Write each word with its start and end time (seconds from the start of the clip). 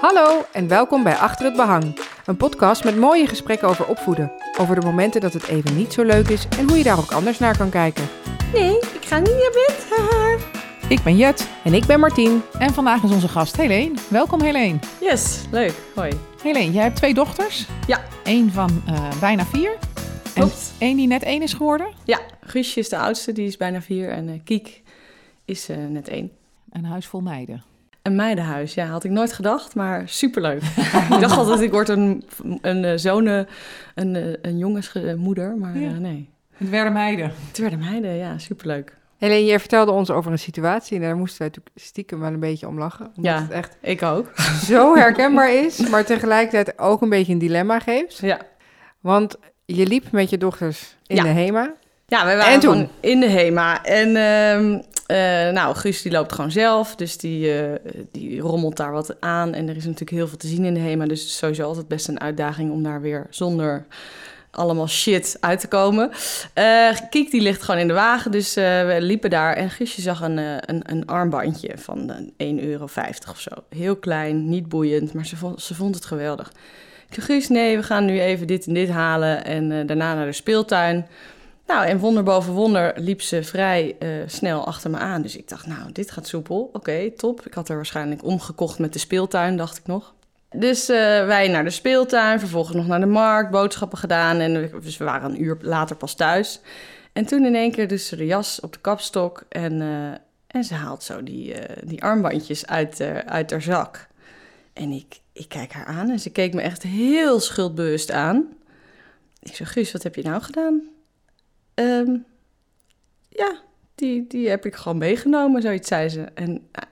Hallo 0.00 0.42
en 0.52 0.68
welkom 0.68 1.02
bij 1.02 1.16
Achter 1.16 1.44
het 1.46 1.56
Behang. 1.56 1.98
Een 2.26 2.36
podcast 2.36 2.84
met 2.84 2.96
mooie 2.96 3.26
gesprekken 3.26 3.68
over 3.68 3.86
opvoeden. 3.86 4.32
Over 4.58 4.80
de 4.80 4.86
momenten 4.86 5.20
dat 5.20 5.32
het 5.32 5.46
even 5.48 5.76
niet 5.76 5.92
zo 5.92 6.02
leuk 6.02 6.28
is 6.28 6.46
en 6.58 6.68
hoe 6.68 6.78
je 6.78 6.84
daar 6.84 6.98
ook 6.98 7.12
anders 7.12 7.38
naar 7.38 7.56
kan 7.56 7.70
kijken. 7.70 8.08
Nee, 8.52 8.76
ik 8.76 9.04
ga 9.04 9.18
niet 9.18 9.28
naar 9.28 9.52
bed. 9.66 9.88
Ik 10.88 11.02
ben 11.02 11.16
Jet 11.16 11.48
En 11.64 11.74
ik 11.74 11.86
ben 11.86 12.00
Martien. 12.00 12.42
en 12.58 12.74
vandaag 12.74 13.02
is 13.02 13.10
onze 13.10 13.28
gast 13.28 13.56
Helene. 13.56 13.94
Welkom 14.08 14.40
Helene. 14.40 14.78
yes, 15.00 15.44
leuk. 15.50 15.74
Hoi. 15.94 16.12
Helene, 16.42 16.72
jij 16.72 16.82
hebt 16.82 16.96
twee 16.96 17.14
dochters. 17.14 17.66
Ja. 17.86 18.00
Eén 18.24 18.50
van 18.52 18.82
eh, 18.86 19.18
bijna 19.20 19.44
vier. 19.44 19.78
En 20.34 20.50
één 20.78 20.96
die 20.96 21.06
net 21.06 21.22
één 21.22 21.42
is 21.42 21.52
geworden. 21.52 21.86
Ja, 22.04 22.20
Guusje 22.40 22.78
is 22.80 22.88
de 22.88 22.98
oudste, 22.98 23.32
die 23.32 23.46
is 23.46 23.56
bijna 23.56 23.80
vier. 23.82 24.10
En 24.10 24.28
eh, 24.28 24.40
Kiek 24.44 24.82
is 25.44 25.68
eh, 25.68 25.76
net 25.76 26.08
één. 26.08 26.30
Een 26.70 26.84
huis 26.84 27.06
vol 27.06 27.20
meiden. 27.20 27.64
Een 28.02 28.14
meidenhuis, 28.16 28.74
ja, 28.74 28.86
had 28.86 29.04
ik 29.04 29.10
nooit 29.10 29.32
gedacht, 29.32 29.74
maar 29.74 30.02
superleuk. 30.08 30.62
ik 31.14 31.20
dacht 31.20 31.36
altijd, 31.36 31.60
ik 31.60 31.70
word 31.70 31.88
een, 31.88 32.24
een 32.62 32.84
eh, 32.84 32.92
zonen, 32.96 33.48
een, 33.94 34.16
eh, 34.16 34.32
een 34.42 34.58
jongensmoeder, 34.58 35.56
maar 35.56 35.78
Ja. 35.78 35.88
eh, 35.90 35.96
nee. 35.96 36.28
Het 36.56 36.68
werden 36.70 36.92
meiden. 36.92 37.32
Het 37.48 37.58
werden 37.58 37.78
meiden, 37.78 38.14
ja, 38.16 38.38
superleuk. 38.38 38.96
Helene, 39.18 39.44
jij 39.44 39.58
vertelde 39.60 39.90
ons 39.90 40.10
over 40.10 40.32
een 40.32 40.38
situatie 40.38 40.96
en 40.96 41.02
daar 41.02 41.16
moesten 41.16 41.38
wij 41.38 41.46
natuurlijk 41.48 41.76
stiekem 41.78 42.20
wel 42.20 42.32
een 42.32 42.40
beetje 42.40 42.68
om 42.68 42.78
lachen. 42.78 43.12
Omdat 43.16 43.32
Ja. 43.32 43.40
het 43.42 43.50
echt 43.50 43.76
Ik 43.80 44.02
ook. 44.02 44.32
zo 44.70 44.96
herkenbaar 44.96 45.54
is, 45.54 45.88
maar 45.88 46.04
tegelijkertijd 46.04 46.78
ook 46.78 47.02
een 47.02 47.08
beetje 47.08 47.32
een 47.32 47.38
dilemma 47.38 47.78
geeft. 47.78 48.18
Ja, 48.18 48.38
Want 49.00 49.36
je 49.64 49.86
liep 49.86 50.10
met 50.10 50.30
je 50.30 50.38
dochters 50.38 50.96
in 51.06 51.16
Ja. 51.16 51.22
de 51.22 51.28
HEMA. 51.28 51.74
ja 52.06 52.24
wij 52.24 52.36
waren 52.36 52.52
En 52.52 52.60
toen? 52.60 52.88
in 53.00 53.20
de 53.20 53.28
HEMA. 53.28 53.84
En 53.84 54.16
ehm, 54.16 54.80
eh, 55.10 55.52
nou, 55.52 55.76
Guus 55.76 56.02
die 56.02 56.12
loopt 56.12 56.32
gewoon 56.32 56.50
zelf, 56.50 56.94
dus 56.94 57.16
die, 57.16 57.60
eh, 57.60 57.92
die 58.12 58.40
rommelt 58.40 58.76
daar 58.76 58.92
wat 58.92 59.20
aan. 59.20 59.54
En 59.54 59.68
er 59.68 59.76
is 59.76 59.84
natuurlijk 59.84 60.10
heel 60.10 60.28
veel 60.28 60.36
te 60.36 60.46
zien 60.46 60.64
in 60.64 60.74
de 60.74 60.80
HEMA, 60.80 61.06
dus 61.06 61.20
het 61.20 61.28
is 61.28 61.36
sowieso 61.36 61.64
altijd 61.66 61.88
best 61.88 62.08
een 62.08 62.20
uitdaging 62.20 62.72
om 62.72 62.82
daar 62.82 63.00
weer 63.00 63.26
zonder 63.30 63.86
allemaal 64.50 64.88
shit 64.88 65.36
uit 65.40 65.60
te 65.60 65.68
komen. 65.68 66.10
Eh 66.52 66.88
Kiek 67.10 67.30
die 67.30 67.40
ligt 67.40 67.62
gewoon 67.62 67.80
in 67.80 67.88
de 67.88 67.94
wagen, 67.94 68.30
dus 68.30 68.54
we 68.54 68.96
liepen 69.00 69.30
daar. 69.30 69.54
En 69.54 69.70
Guusje 69.70 70.00
zag 70.00 70.20
een, 70.20 70.38
een, 70.38 70.82
een 70.82 71.06
armbandje 71.06 71.70
van 71.76 72.10
eh, 72.36 72.52
1,50 72.56 72.64
euro 72.64 72.84
of 73.30 73.40
zo. 73.40 73.50
Heel 73.68 73.96
klein, 73.96 74.48
niet 74.48 74.68
boeiend, 74.68 75.12
maar 75.12 75.26
ze 75.26 75.36
vond, 75.36 75.62
ze 75.62 75.74
vond 75.74 75.94
het 75.94 76.04
geweldig. 76.04 76.52
Ik 77.08 77.14
zei, 77.14 77.26
Guus, 77.26 77.48
nee, 77.48 77.76
we 77.76 77.82
gaan 77.82 78.04
nu 78.04 78.20
even 78.20 78.46
dit 78.46 78.66
en 78.66 78.74
dit 78.74 78.88
halen 78.88 79.44
en 79.44 79.86
daarna 79.86 80.14
naar 80.14 80.26
de 80.26 80.32
speeltuin. 80.32 81.06
Nou, 81.70 81.86
en 81.86 81.98
wonder 81.98 82.22
boven 82.22 82.52
wonder 82.52 82.92
liep 82.96 83.22
ze 83.22 83.42
vrij 83.42 83.96
eh, 83.98 84.08
snel 84.26 84.66
achter 84.66 84.90
me 84.90 84.96
aan. 84.96 85.22
Dus 85.22 85.36
ik 85.36 85.48
dacht, 85.48 85.66
nou, 85.66 85.92
dit 85.92 86.10
gaat 86.10 86.26
soepel. 86.26 86.70
Oké, 86.72 87.10
top. 87.10 87.46
Ik 87.46 87.54
had 87.54 87.68
er 87.68 87.76
waarschijnlijk 87.76 88.24
omgekocht 88.24 88.78
met 88.78 88.92
de 88.92 88.98
speeltuin, 88.98 89.56
dacht 89.56 89.78
ik 89.78 89.86
nog. 89.86 90.14
Dus 90.56 90.88
eh, 90.88 90.96
wij 91.26 91.48
naar 91.48 91.64
de 91.64 91.70
speeltuin, 91.70 92.38
vervolgens 92.38 92.76
nog 92.76 92.86
naar 92.86 93.00
de 93.00 93.06
markt, 93.06 93.50
boodschappen 93.50 93.98
gedaan. 93.98 94.38
En 94.38 94.70
dus 94.82 94.96
we 94.96 95.04
waren 95.04 95.30
een 95.30 95.42
uur 95.42 95.58
later 95.60 95.96
pas 95.96 96.14
thuis. 96.14 96.60
En 97.12 97.26
toen 97.26 97.44
in 97.44 97.54
één 97.54 97.70
keer 97.70 97.88
dus 97.88 98.08
de 98.08 98.26
jas 98.26 98.60
op 98.60 98.72
de 98.72 98.80
kapstok 98.80 99.44
en, 99.48 99.80
eh, 99.80 100.10
en 100.46 100.64
ze 100.64 100.74
haalt 100.74 101.02
zo 101.02 101.22
die, 101.22 101.54
die 101.84 102.02
armbandjes 102.02 102.66
uit, 102.66 103.00
uit 103.26 103.50
haar 103.50 103.62
zak. 103.62 104.08
En 104.72 104.90
ik, 104.90 105.20
ik 105.32 105.48
kijk 105.48 105.72
haar 105.72 105.86
aan 105.86 106.10
en 106.10 106.20
ze 106.20 106.30
keek 106.30 106.54
me 106.54 106.60
echt 106.60 106.82
heel 106.82 107.40
schuldbewust 107.40 108.10
aan. 108.10 108.48
Ik 109.42 109.54
zeg, 109.54 109.72
Guus, 109.72 109.92
wat 109.92 110.02
heb 110.02 110.14
je 110.14 110.22
nou 110.22 110.42
gedaan? 110.42 110.98
Ehm, 111.80 112.16
ja, 113.28 113.58
die, 113.94 114.26
die 114.28 114.48
heb 114.48 114.66
ik 114.66 114.74
gewoon 114.74 114.98
meegenomen, 114.98 115.62
zoiets 115.62 115.88
zei 115.88 116.08
ze. 116.08 116.24
En 116.34 116.68
eh, 116.72 116.82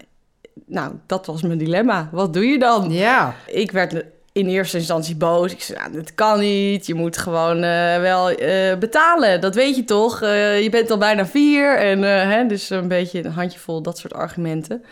nou, 0.66 0.94
dat 1.06 1.26
was 1.26 1.42
mijn 1.42 1.58
dilemma. 1.58 2.08
Wat 2.12 2.32
doe 2.32 2.46
je 2.46 2.58
dan? 2.58 2.92
Ja. 2.92 3.34
Ik 3.46 3.70
werd 3.70 4.04
in 4.32 4.46
eerste 4.46 4.78
instantie 4.78 5.16
boos. 5.16 5.52
Ik 5.52 5.62
zei, 5.62 5.78
nou, 5.78 5.92
dat 5.92 6.14
kan 6.14 6.40
niet. 6.40 6.86
Je 6.86 6.94
moet 6.94 7.16
gewoon 7.16 7.62
eh, 7.62 8.00
wel 8.00 8.30
eh, 8.30 8.78
betalen. 8.78 9.40
Dat 9.40 9.54
weet 9.54 9.76
je 9.76 9.84
toch? 9.84 10.20
Je 10.20 10.68
bent 10.70 10.90
al 10.90 10.98
bijna 10.98 11.26
vier. 11.26 11.76
En 11.76 12.02
hè, 12.02 12.46
dus 12.46 12.70
een 12.70 12.88
beetje 12.88 13.24
een 13.24 13.32
handjevol 13.32 13.82
dat 13.82 13.98
soort 13.98 14.14
argumenten. 14.14 14.84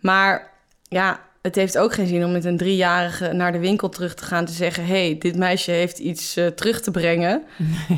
Maar 0.00 0.50
ja, 0.82 1.20
het 1.46 1.54
heeft 1.54 1.78
ook 1.78 1.92
geen 1.92 2.06
zin 2.06 2.24
om 2.24 2.32
met 2.32 2.44
een 2.44 2.56
driejarige 2.56 3.32
naar 3.32 3.52
de 3.52 3.58
winkel 3.58 3.88
terug 3.88 4.14
te 4.14 4.24
gaan... 4.24 4.44
te 4.44 4.52
zeggen, 4.52 4.86
hey, 4.86 5.16
dit 5.18 5.36
meisje 5.36 5.70
heeft 5.70 5.98
iets 5.98 6.36
eh, 6.36 6.46
terug 6.46 6.80
te 6.80 6.90
brengen. 6.90 7.42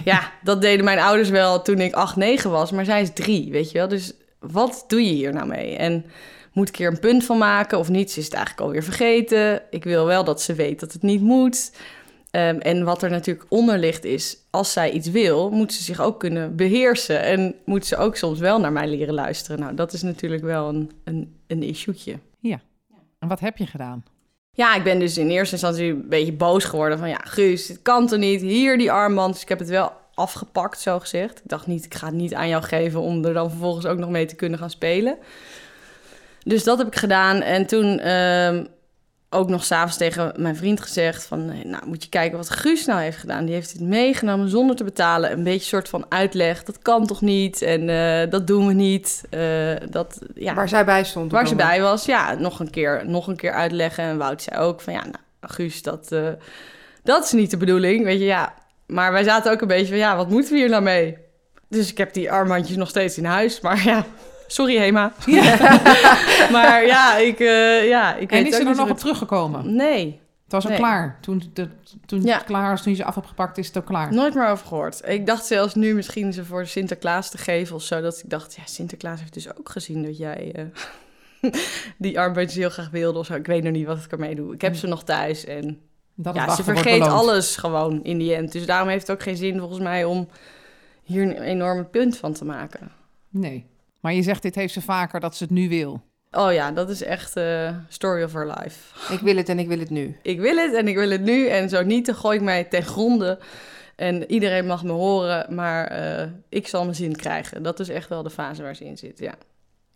Ja, 0.04 0.32
dat 0.42 0.60
deden 0.60 0.84
mijn 0.84 0.98
ouders 0.98 1.28
wel 1.28 1.62
toen 1.62 1.80
ik 1.80 1.94
acht, 1.94 2.16
negen 2.16 2.50
was. 2.50 2.70
Maar 2.70 2.84
zij 2.84 3.02
is 3.02 3.10
drie, 3.14 3.50
weet 3.50 3.70
je 3.70 3.78
wel. 3.78 3.88
Dus 3.88 4.12
wat 4.40 4.84
doe 4.88 5.04
je 5.04 5.12
hier 5.12 5.32
nou 5.32 5.46
mee? 5.46 5.76
En 5.76 6.04
moet 6.52 6.68
ik 6.68 6.76
hier 6.76 6.88
een 6.88 7.00
punt 7.00 7.24
van 7.24 7.38
maken 7.38 7.78
of 7.78 7.88
niet? 7.88 8.10
Ze 8.10 8.18
is 8.18 8.24
het 8.24 8.34
eigenlijk 8.34 8.66
alweer 8.66 8.82
vergeten. 8.82 9.62
Ik 9.70 9.84
wil 9.84 10.06
wel 10.06 10.24
dat 10.24 10.42
ze 10.42 10.54
weet 10.54 10.80
dat 10.80 10.92
het 10.92 11.02
niet 11.02 11.20
moet. 11.20 11.72
Ehm, 12.30 12.58
en 12.58 12.84
wat 12.84 13.02
er 13.02 13.10
natuurlijk 13.10 13.46
onder 13.48 13.78
ligt 13.78 14.04
is, 14.04 14.36
als 14.50 14.72
zij 14.72 14.90
iets 14.90 15.10
wil, 15.10 15.50
moet 15.50 15.72
ze 15.72 15.82
zich 15.82 16.00
ook 16.00 16.20
kunnen 16.20 16.56
beheersen. 16.56 17.22
En 17.22 17.54
moet 17.64 17.86
ze 17.86 17.96
ook 17.96 18.16
soms 18.16 18.38
wel 18.38 18.60
naar 18.60 18.72
mij 18.72 18.88
leren 18.88 19.14
luisteren. 19.14 19.60
Nou, 19.60 19.74
dat 19.74 19.92
is 19.92 20.02
natuurlijk 20.02 20.42
wel 20.42 20.68
een, 20.68 20.90
een, 21.04 21.36
een 21.46 21.62
issuetje. 21.62 22.18
En 23.18 23.28
wat 23.28 23.40
heb 23.40 23.56
je 23.56 23.66
gedaan? 23.66 24.04
Ja, 24.52 24.74
ik 24.74 24.82
ben 24.82 24.98
dus 24.98 25.18
in 25.18 25.30
eerste 25.30 25.54
instantie 25.54 25.90
een 25.90 26.08
beetje 26.08 26.32
boos 26.32 26.64
geworden 26.64 26.98
van... 26.98 27.08
ja, 27.08 27.20
Guus, 27.24 27.66
dit 27.66 27.82
kan 27.82 28.06
toch 28.06 28.18
niet? 28.18 28.40
Hier 28.40 28.78
die 28.78 28.92
armband. 28.92 29.32
Dus 29.32 29.42
ik 29.42 29.48
heb 29.48 29.58
het 29.58 29.68
wel 29.68 29.92
afgepakt, 30.14 30.80
zo 30.80 30.98
gezegd. 30.98 31.38
Ik 31.38 31.48
dacht 31.48 31.66
niet, 31.66 31.84
ik 31.84 31.94
ga 31.94 32.06
het 32.06 32.14
niet 32.14 32.34
aan 32.34 32.48
jou 32.48 32.62
geven... 32.62 33.00
om 33.00 33.24
er 33.24 33.32
dan 33.32 33.50
vervolgens 33.50 33.86
ook 33.86 33.98
nog 33.98 34.10
mee 34.10 34.26
te 34.26 34.34
kunnen 34.34 34.58
gaan 34.58 34.70
spelen. 34.70 35.18
Dus 36.42 36.64
dat 36.64 36.78
heb 36.78 36.86
ik 36.86 36.96
gedaan. 36.96 37.40
En 37.40 37.66
toen 37.66 37.98
ehm, 37.98 38.64
ook 39.30 39.48
nog 39.48 39.64
s'avonds 39.64 39.96
tegen 39.96 40.32
mijn 40.36 40.56
vriend 40.56 40.80
gezegd 40.80 41.26
van... 41.26 41.50
eh, 41.50 41.64
nou, 41.64 41.86
moet 41.86 42.02
je 42.02 42.08
kijken 42.08 42.36
wat 42.38 42.50
Guus 42.50 42.86
nou 42.86 43.00
heeft 43.00 43.16
gedaan. 43.16 43.44
Die 43.44 43.54
heeft 43.54 43.78
dit 43.78 43.88
meegenomen 43.88 44.48
zonder 44.48 44.76
te 44.76 44.84
betalen. 44.84 45.32
Een 45.32 45.42
beetje 45.42 45.68
soort 45.68 45.88
van 45.88 46.06
uitleg. 46.08 46.64
Dat 46.64 46.78
kan 46.78 47.06
toch 47.06 47.20
niet? 47.20 47.62
En 47.62 47.88
eh, 47.88 48.30
dat 48.30 48.46
doen 48.46 48.66
we 48.66 48.72
niet. 48.72 49.22
Eh, 49.30 49.40
dat, 49.90 50.18
ja. 50.34 50.54
Waar 50.54 50.68
zij 50.68 50.84
bij 50.84 51.04
stond. 51.04 51.32
Waar 51.32 51.48
ze 51.48 51.54
bij 51.54 51.80
was, 51.80 52.04
ja, 52.04 52.34
nog 52.34 52.60
een 52.60 52.70
keer, 52.70 53.02
nog 53.06 53.26
een 53.26 53.36
keer 53.36 53.52
uitleggen. 53.52 54.04
En 54.04 54.18
Wout 54.18 54.42
zei 54.42 54.60
ook 54.60 54.80
van, 54.80 54.92
ja, 54.92 55.02
nou, 55.02 55.16
Guus, 55.40 55.82
dat, 55.82 56.14
dat 57.02 57.24
is 57.24 57.32
niet 57.32 57.50
de 57.50 57.56
bedoeling, 57.56 58.04
weet 58.04 58.18
je, 58.18 58.24
ja. 58.24 58.54
Maar 58.86 59.12
wij 59.12 59.22
zaten 59.22 59.52
ook 59.52 59.60
een 59.60 59.68
beetje 59.68 59.86
van, 59.86 59.96
ja, 59.96 60.16
wat 60.16 60.28
moeten 60.28 60.52
we 60.52 60.58
hier 60.58 60.68
nou 60.68 60.82
mee? 60.82 61.16
Dus 61.68 61.90
ik 61.90 61.98
heb 61.98 62.12
die 62.12 62.32
armbandjes 62.32 62.76
nog 62.76 62.88
steeds 62.88 63.18
in 63.18 63.24
huis, 63.24 63.60
maar 63.60 63.84
ja, 63.84 64.06
sorry 64.48 64.76
Hema. 64.78 65.12
maar 66.52 66.86
ja, 66.86 67.16
ik, 67.16 67.40
eh, 67.40 67.88
ja, 67.88 68.14
ik 68.14 68.30
weet 68.30 68.40
En 68.40 68.46
is 68.46 68.54
ook 68.54 68.62
ze 68.62 68.68
er 68.68 68.76
nog 68.76 68.90
op 68.90 68.98
teruggekomen? 68.98 69.74
Nee, 69.76 70.20
Het 70.44 70.52
was 70.52 70.64
Nee. 70.64 70.76
klaar. 70.76 71.18
Toen, 71.20 71.42
de, 71.52 71.68
toen 72.06 72.22
Ja. 72.22 72.34
het 72.36 72.44
klaar 72.44 72.70
was, 72.70 72.82
toen 72.82 72.92
je 72.92 72.98
ze 72.98 73.04
af 73.04 73.14
hebt 73.14 73.26
gepakt, 73.26 73.58
is 73.58 73.66
het 73.66 73.78
ook 73.78 73.84
klaar. 73.86 74.12
nooit 74.14 74.34
meer 74.34 74.48
over 74.48 74.66
gehoord. 74.66 75.00
Ik 75.06 75.26
dacht 75.26 75.46
zelfs 75.46 75.74
nu 75.74 75.94
misschien 75.94 76.32
ze 76.32 76.44
voor 76.44 76.66
Sinterklaas 76.66 77.30
te 77.30 77.38
geven 77.38 77.76
of 77.76 77.82
zo. 77.82 78.00
Dat 78.00 78.18
ik 78.24 78.30
dacht, 78.30 78.54
ja, 78.54 78.62
Sinterklaas 78.64 79.20
heeft 79.20 79.34
dus 79.34 79.56
ook 79.58 79.68
gezien 79.68 80.02
dat 80.02 80.18
jij 80.18 80.52
eh, 80.54 81.50
die 81.98 82.18
armbandjes 82.18 82.54
heel 82.58 82.70
graag 82.70 82.90
wilde 82.90 83.18
of 83.18 83.26
zo. 83.26 83.34
Ik 83.34 83.46
weet 83.46 83.62
nog 83.62 83.72
niet 83.72 83.86
wat 83.86 84.04
ik 84.04 84.12
ermee 84.12 84.34
doe. 84.34 84.54
Ik 84.54 84.60
heb 84.60 84.74
ze 84.76 84.86
nog 84.86 85.04
thuis 85.04 85.44
en 85.44 85.80
Dat 86.14 86.34
ja, 86.34 86.54
ze 86.54 86.62
vergeet 86.64 87.02
alles 87.02 87.56
gewoon 87.56 88.04
in 88.04 88.18
die 88.18 88.34
end. 88.34 88.52
Dus 88.52 88.66
daarom 88.66 88.88
heeft 88.88 89.06
het 89.06 89.16
ook 89.16 89.22
geen 89.22 89.36
zin 89.36 89.58
volgens 89.58 89.80
mij 89.80 90.04
om 90.04 90.28
hier 91.02 91.22
een 91.22 91.40
enorme 91.42 91.84
punt 91.84 92.16
van 92.16 92.32
te 92.32 92.44
maken. 92.44 92.92
Nee. 93.28 93.66
Maar 94.00 94.14
je 94.14 94.22
zegt, 94.22 94.42
dit 94.42 94.54
heeft 94.54 94.72
ze 94.72 94.80
vaker 94.82 95.20
dat 95.20 95.36
ze 95.36 95.42
het 95.44 95.52
nu 95.52 95.68
wil. 95.68 96.00
Oh 96.30 96.52
ja, 96.52 96.72
dat 96.72 96.90
is 96.90 97.02
echt 97.02 97.36
eh 97.36 97.76
story 97.88 98.22
of 98.22 98.32
her 98.32 98.46
life. 98.46 99.12
Ik 99.12 99.20
wil 99.20 99.36
het 99.36 99.48
en 99.48 99.58
ik 99.58 99.68
wil 99.68 99.78
het 99.78 99.90
nu. 99.90 100.16
Ik 100.22 100.40
wil 100.40 100.56
het 100.56 100.74
en 100.74 100.88
ik 100.88 100.96
wil 100.96 101.10
het 101.10 101.22
nu. 101.22 101.46
En 101.46 101.68
zo 101.68 101.82
niet, 101.82 102.06
dan 102.06 102.14
gooi 102.14 102.36
ik 102.36 102.44
mij 102.44 102.64
ten 102.64 102.82
gronde. 102.82 103.38
En 103.96 104.30
iedereen 104.30 104.66
mag 104.66 104.84
me 104.84 104.92
horen, 104.92 105.54
maar 105.54 105.86
eh, 105.86 106.28
ik 106.48 106.68
zal 106.68 106.82
mijn 106.82 106.94
zin 106.94 107.16
krijgen. 107.16 107.62
Dat 107.62 107.80
is 107.80 107.88
echt 107.88 108.08
wel 108.08 108.22
de 108.22 108.30
fase 108.30 108.62
waar 108.62 108.76
ze 108.76 108.84
in 108.84 108.96
zit, 108.98 109.18
ja. 109.18 109.34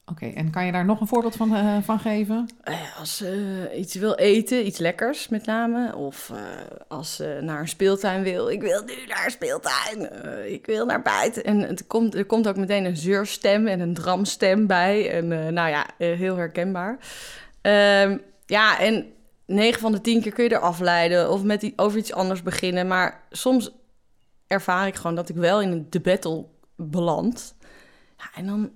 Oké, 0.06 0.26
en 0.26 0.50
kan 0.50 0.66
je 0.66 0.72
daar 0.72 0.84
nog 0.84 1.00
een 1.00 1.06
voorbeeld 1.06 1.36
van, 1.36 1.54
eh, 1.54 1.76
van 1.82 1.98
geven? 1.98 2.48
Eh, 2.62 2.98
Als 2.98 3.16
ze 3.16 3.70
iets 3.76 3.94
wil 3.94 4.14
eten, 4.14 4.66
iets 4.66 4.78
lekkers 4.78 5.28
met 5.28 5.46
name. 5.46 5.96
Of 5.96 6.30
eh, 6.30 6.42
als 6.88 7.16
ze 7.16 7.38
naar 7.42 7.60
een 7.60 7.68
speeltuin 7.68 8.22
wil. 8.22 8.48
Ik 8.50 8.60
wil 8.62 8.82
nu 8.84 8.94
naar 9.08 9.30
speeltuin. 9.30 10.10
Eh, 10.10 10.52
ik 10.52 10.66
wil 10.66 10.86
naar 10.86 11.02
buiten. 11.02 11.44
En 11.44 11.58
het 11.60 11.86
komt, 11.86 12.14
er 12.14 12.24
komt 12.24 12.48
ook 12.48 12.56
meteen 12.56 12.84
een 12.84 12.96
zeurstem 12.96 13.66
en 13.66 13.80
een 13.80 13.94
dramstem 13.94 14.66
bij. 14.66 15.10
En 15.10 15.32
eh, 15.32 15.52
nou 15.52 15.68
ja, 15.68 15.86
eh, 15.98 16.18
heel 16.18 16.36
herkenbaar. 16.36 16.98
Ehm, 17.60 18.18
ja, 18.46 18.78
en 18.80 19.06
9 19.46 19.80
van 19.80 19.92
de 19.92 20.00
10 20.00 20.20
keer 20.22 20.32
kun 20.32 20.44
je 20.44 20.50
er 20.50 20.58
afleiden. 20.58 21.30
Of 21.30 21.42
met 21.42 21.60
die, 21.60 21.72
over 21.76 21.98
iets 21.98 22.12
anders 22.12 22.42
beginnen. 22.42 22.86
Maar 22.86 23.22
soms 23.30 23.70
ervaar 24.46 24.86
ik 24.86 24.94
gewoon 24.94 25.16
dat 25.16 25.28
ik 25.28 25.36
wel 25.36 25.60
in 25.60 25.86
de 25.90 26.00
battle 26.00 26.44
beland. 26.76 27.54
Ja, 28.16 28.24
en 28.34 28.46
dan 28.46 28.70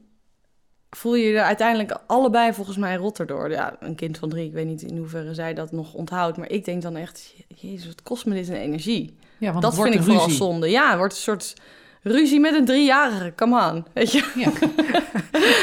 voel 0.90 1.14
je 1.14 1.26
je 1.26 1.38
er 1.38 1.44
uiteindelijk 1.44 1.98
allebei 2.06 2.52
volgens 2.52 2.76
mij 2.76 2.96
rotter 2.96 3.26
door. 3.26 3.50
Ja, 3.50 3.76
een 3.80 3.94
kind 3.94 4.18
van 4.18 4.28
drie, 4.28 4.46
ik 4.46 4.52
weet 4.52 4.66
niet 4.66 4.82
in 4.82 4.96
hoeverre 4.96 5.34
zij 5.34 5.54
dat 5.54 5.72
nog 5.72 5.94
onthoudt. 5.94 6.36
Maar 6.36 6.50
ik 6.50 6.64
denk 6.64 6.82
dan 6.82 6.96
echt, 6.96 7.34
jezus, 7.48 7.86
wat 7.86 8.02
kost 8.02 8.26
me 8.26 8.34
dit 8.34 8.48
een 8.48 8.54
energie? 8.54 9.16
Ja, 9.38 9.50
want 9.50 9.62
dat 9.62 9.70
het 9.70 9.80
wordt 9.80 9.90
vind 9.90 10.04
ik 10.04 10.10
vooral 10.10 10.26
ruzie. 10.26 10.44
zonde. 10.44 10.70
Ja, 10.70 10.88
het 10.88 10.98
wordt 10.98 11.14
een 11.14 11.20
soort 11.20 11.54
ruzie 12.02 12.40
met 12.40 12.54
een 12.54 12.64
driejarige, 12.64 13.32
come 13.36 13.70
on. 13.72 13.84
Weet 13.92 14.12
je? 14.12 14.32
Ja. 14.34 14.50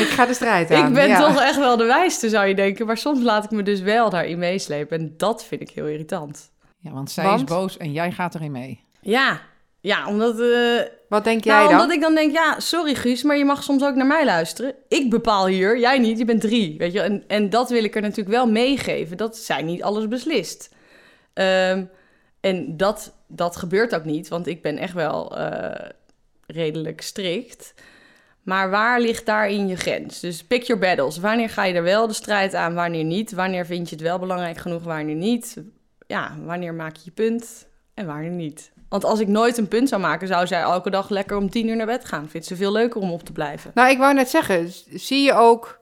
Ik 0.03 0.09
ga 0.09 0.25
de 0.25 0.33
strijd 0.33 0.71
aan. 0.71 0.87
Ik 0.87 0.93
ben 0.93 1.07
ja. 1.07 1.19
toch 1.27 1.41
echt 1.41 1.57
wel 1.57 1.77
de 1.77 1.83
wijste, 1.85 2.29
zou 2.29 2.47
je 2.47 2.55
denken. 2.55 2.85
Maar 2.85 2.97
soms 2.97 3.21
laat 3.21 3.43
ik 3.43 3.51
me 3.51 3.63
dus 3.63 3.79
wel 3.81 4.09
daarin 4.09 4.39
meeslepen. 4.39 4.99
En 4.99 5.13
dat 5.17 5.43
vind 5.45 5.61
ik 5.61 5.69
heel 5.69 5.87
irritant. 5.87 6.51
ja, 6.79 6.91
want 6.91 7.11
zij 7.11 7.23
Want? 7.23 7.39
is 7.39 7.45
boos 7.45 7.77
en 7.77 7.91
jij 7.91 8.11
gaat 8.11 8.35
erin 8.35 8.51
mee. 8.51 8.83
Ja, 9.01 9.41
ja 9.79 10.07
omdat... 10.07 10.39
eh, 10.39 10.81
Wat 11.13 11.23
denk 11.23 11.43
jij 11.43 11.55
nou, 11.55 11.69
dan? 11.69 11.79
omdat 11.79 11.95
ik 11.95 12.01
dan 12.01 12.15
denk, 12.15 12.31
ja, 12.31 12.59
sorry 12.59 12.95
Guus, 12.95 13.23
maar 13.23 13.37
je 13.37 13.45
mag 13.45 13.63
soms 13.63 13.83
ook 13.83 13.95
naar 13.95 14.07
mij 14.07 14.25
luisteren. 14.25 14.75
Ik 14.87 15.09
bepaal 15.09 15.47
hier, 15.47 15.79
jij 15.79 15.99
niet, 15.99 16.17
je 16.17 16.25
bent 16.25 16.41
drie, 16.41 16.77
weet 16.77 16.93
je. 16.93 17.01
En, 17.01 17.23
en 17.27 17.49
dat 17.49 17.69
wil 17.69 17.83
ik 17.83 17.95
er 17.95 18.01
natuurlijk 18.01 18.35
wel 18.35 18.47
meegeven, 18.47 19.17
dat 19.17 19.37
zij 19.37 19.61
niet 19.61 19.83
alles 19.83 20.07
beslist. 20.07 20.75
Ehm, 21.33 21.85
en 22.39 22.77
dat, 22.77 23.13
dat 23.27 23.55
gebeurt 23.55 23.95
ook 23.95 24.03
niet, 24.03 24.27
want 24.27 24.47
ik 24.47 24.61
ben 24.61 24.77
echt 24.77 24.93
wel 24.93 25.37
eh, 25.37 25.89
redelijk 26.47 27.01
strikt. 27.01 27.73
Maar 28.43 28.69
waar 28.69 28.99
ligt 28.99 29.25
daarin 29.25 29.67
je 29.67 29.75
grens? 29.75 30.19
Dus 30.19 30.43
pick 30.43 30.63
your 30.63 30.81
battles. 30.81 31.17
Wanneer 31.17 31.49
ga 31.49 31.63
je 31.63 31.73
er 31.73 31.83
wel 31.83 32.07
de 32.07 32.13
strijd 32.13 32.53
aan, 32.53 32.73
wanneer 32.73 33.03
niet? 33.03 33.31
Wanneer 33.31 33.65
vind 33.65 33.89
je 33.89 33.95
het 33.95 34.03
wel 34.03 34.19
belangrijk 34.19 34.57
genoeg, 34.57 34.83
wanneer 34.83 35.15
niet? 35.15 35.57
Ja, 36.07 36.37
wanneer 36.45 36.73
maak 36.73 36.95
je 36.95 37.01
je 37.05 37.11
punt 37.11 37.67
en 37.93 38.05
wanneer 38.05 38.31
niet? 38.31 38.72
Want 38.93 39.05
als 39.05 39.19
ik 39.19 39.27
nooit 39.27 39.57
een 39.57 39.67
punt 39.67 39.89
zou 39.89 40.01
maken, 40.01 40.27
zou 40.27 40.47
zij 40.47 40.61
elke 40.61 40.89
dag 40.89 41.09
lekker 41.09 41.37
om 41.37 41.49
tien 41.49 41.67
uur 41.67 41.75
naar 41.75 41.85
bed 41.85 42.05
gaan. 42.05 42.29
Vindt 42.29 42.47
ze 42.47 42.55
veel 42.55 42.71
leuker 42.71 43.01
om 43.01 43.11
op 43.11 43.23
te 43.23 43.31
blijven. 43.31 43.71
Nou, 43.73 43.89
ik 43.89 43.97
wou 43.97 44.13
net 44.13 44.29
zeggen, 44.29 44.71
zie 44.93 45.23
je 45.23 45.33
ook 45.33 45.79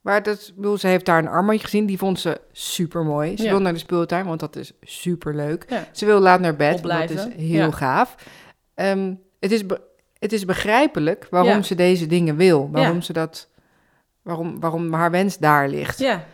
waar 0.00 0.22
dat, 0.22 0.52
bedoel, 0.56 0.78
ze 0.78 0.86
heeft 0.86 1.04
daar 1.04 1.18
een 1.18 1.28
armbandje 1.28 1.64
gezien, 1.64 1.86
die 1.86 1.98
vond 1.98 2.20
ze 2.20 2.40
super 2.52 3.04
mooi. 3.04 3.36
Ze 3.36 3.42
Ja. 3.42 3.50
wil 3.50 3.60
naar 3.60 3.72
de 3.72 3.78
speeltuin, 3.78 4.26
want 4.26 4.40
dat 4.40 4.56
is 4.56 4.72
super 4.82 5.34
leuk. 5.34 5.64
Ja. 5.68 5.84
Ze 5.92 6.06
wil 6.06 6.20
laat 6.20 6.40
naar 6.40 6.56
bed, 6.56 6.74
Opblijven. 6.74 7.16
dat 7.16 7.26
is 7.28 7.34
heel 7.34 7.54
Ja. 7.66 7.70
gaaf. 7.70 8.14
Ehm, 8.74 9.14
het, 9.40 9.52
is 9.52 9.62
het 10.18 10.32
is 10.32 10.44
begrijpelijk 10.44 11.26
waarom 11.30 11.62
ze 11.62 11.74
deze 11.74 12.06
dingen 12.06 12.36
wil, 12.36 12.68
waarom 12.72 13.02
ze 13.02 13.12
dat, 13.12 13.48
waarom, 14.22 14.60
waarom 14.60 14.92
haar 14.92 15.10
wens 15.10 15.38
daar 15.38 15.68
ligt. 15.68 15.98
Ja. 15.98 16.24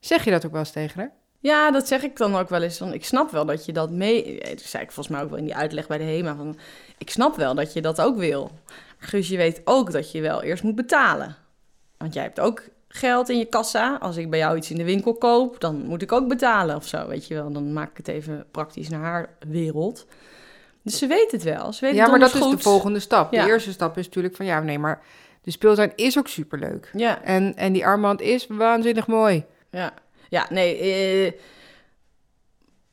Zeg 0.00 0.24
je 0.24 0.30
dat 0.30 0.44
ook 0.46 0.50
wel 0.52 0.60
eens 0.60 0.70
tegen 0.70 1.00
haar? 1.00 1.12
Ja, 1.38 1.70
dat 1.70 1.88
zeg 1.88 2.02
ik 2.02 2.16
dan 2.16 2.36
ook 2.36 2.48
wel 2.48 2.62
eens. 2.62 2.78
Want 2.78 2.94
ik 2.94 3.04
snap 3.04 3.30
wel 3.30 3.44
dat 3.44 3.64
je 3.64 3.72
dat 3.72 3.90
mee... 3.90 4.40
Dat 4.40 4.60
zei 4.60 4.82
ik 4.82 4.92
volgens 4.92 5.16
mij 5.16 5.24
ook 5.24 5.30
wel 5.30 5.38
in 5.38 5.44
die 5.44 5.56
uitleg 5.56 5.86
bij 5.86 5.98
de 5.98 6.04
HEMA. 6.04 6.34
Van, 6.36 6.56
ik 6.98 7.10
snap 7.10 7.36
wel 7.36 7.54
dat 7.54 7.72
je 7.72 7.80
dat 7.82 8.00
ook 8.00 8.16
wil. 8.16 8.50
Guus, 8.98 9.28
je 9.28 9.36
weet 9.36 9.60
ook 9.64 9.92
dat 9.92 10.12
je 10.12 10.20
wel 10.20 10.42
eerst 10.42 10.62
moet 10.62 10.74
betalen. 10.74 11.36
Want 11.96 12.14
jij 12.14 12.22
hebt 12.22 12.40
ook 12.40 12.62
geld 12.88 13.28
in 13.28 13.38
je 13.38 13.44
kassa. 13.44 13.96
Als 14.00 14.16
ik 14.16 14.30
bij 14.30 14.38
jou 14.38 14.56
iets 14.56 14.70
in 14.70 14.76
de 14.76 14.84
winkel 14.84 15.14
koop, 15.14 15.60
dan 15.60 15.86
moet 15.86 16.02
ik 16.02 16.12
ook 16.12 16.28
betalen 16.28 16.76
of 16.76 16.86
zo, 16.86 17.06
weet 17.08 17.26
je 17.26 17.34
wel. 17.34 17.52
Dan 17.52 17.72
maak 17.72 17.90
ik 17.90 17.96
het 17.96 18.08
even 18.08 18.46
praktisch 18.50 18.88
naar 18.88 19.00
haar 19.00 19.28
wereld. 19.48 20.06
Dus 20.82 20.98
ze 20.98 21.06
weet 21.06 21.32
het 21.32 21.42
wel. 21.42 21.72
Ze 21.72 21.84
weet 21.84 21.94
Ja, 21.94 22.00
het 22.00 22.10
maar 22.10 22.20
dat 22.20 22.34
is 22.34 22.48
de 22.50 22.58
volgende 22.58 23.00
stap. 23.00 23.32
Ja. 23.32 23.44
De 23.44 23.50
eerste 23.50 23.72
stap 23.72 23.98
is 23.98 24.04
natuurlijk 24.06 24.36
van, 24.36 24.46
ja, 24.46 24.60
nee, 24.60 24.78
maar 24.78 25.02
de 25.42 25.50
speeltuin 25.50 25.92
is 25.96 26.18
ook 26.18 26.28
superleuk. 26.28 26.90
Ja, 26.92 27.22
En, 27.22 27.56
en 27.56 27.72
die 27.72 27.86
armband 27.86 28.20
is 28.20 28.46
waanzinnig 28.48 29.06
mooi. 29.06 29.44
ja. 29.70 29.92
Ja, 30.28 30.46
nee. 30.50 30.78
eh, 30.78 31.32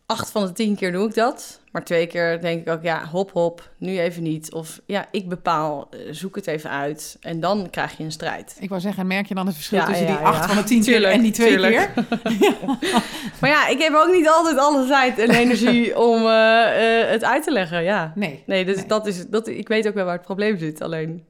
acht 0.05 0.31
van 0.31 0.45
de 0.45 0.51
tien 0.51 0.75
keer 0.75 0.91
doe 0.91 1.07
ik 1.07 1.13
dat. 1.15 1.61
Maar 1.71 1.83
twee 1.83 2.07
keer 2.07 2.41
denk 2.41 2.61
ik 2.67 2.73
ook, 2.73 2.83
ja, 2.83 3.05
hop, 3.05 3.31
hop, 3.31 3.69
nu 3.77 3.99
even 3.99 4.23
niet. 4.23 4.53
Of 4.53 4.81
ja, 4.85 5.05
ik 5.11 5.29
bepaal, 5.29 5.87
eh, 5.89 5.99
zoek 6.11 6.35
het 6.35 6.47
even 6.47 6.69
uit. 6.69 7.17
En 7.21 7.39
dan 7.39 7.69
krijg 7.69 7.97
je 7.97 8.03
een 8.03 8.11
strijd. 8.11 8.55
Ik 8.59 8.69
wou 8.69 8.81
zeggen, 8.81 9.07
merk 9.07 9.25
je 9.27 9.35
dan 9.35 9.45
het 9.45 9.55
verschil 9.55 9.77
Ja, 9.77 9.85
tussen 9.85 10.07
ja, 10.07 10.17
die 10.17 10.25
acht 10.25 10.39
ja. 10.39 10.47
van 10.47 10.55
de 10.55 10.63
tien 10.63 10.81
keer 10.81 10.91
Tuurlijk, 10.93 11.13
en 11.13 11.21
die 11.21 11.31
twee 11.31 11.49
tuurlijk. 11.49 11.91
keer? 11.93 12.05
Maar 13.41 13.49
ja, 13.49 13.67
ik 13.67 13.81
heb 13.81 13.93
ook 13.95 14.11
niet 14.11 14.27
altijd 14.27 14.57
alle 14.57 14.87
tijd 14.87 15.19
en 15.19 15.29
energie 15.29 15.97
om 16.09 16.25
eh, 16.27 17.01
eh, 17.01 17.09
het 17.09 17.23
uit 17.23 17.43
te 17.43 17.51
leggen, 17.51 17.83
ja. 17.83 18.11
Nee. 18.15 18.43
Nee, 18.45 18.65
dus 18.65 18.75
Nee. 18.75 18.85
Dat 18.85 19.07
is, 19.07 19.27
dat, 19.27 19.47
ik 19.47 19.67
weet 19.67 19.87
ook 19.87 19.93
wel 19.93 20.05
waar 20.05 20.15
het 20.15 20.25
probleem 20.25 20.57
zit. 20.57 20.81
Alleen, 20.81 21.25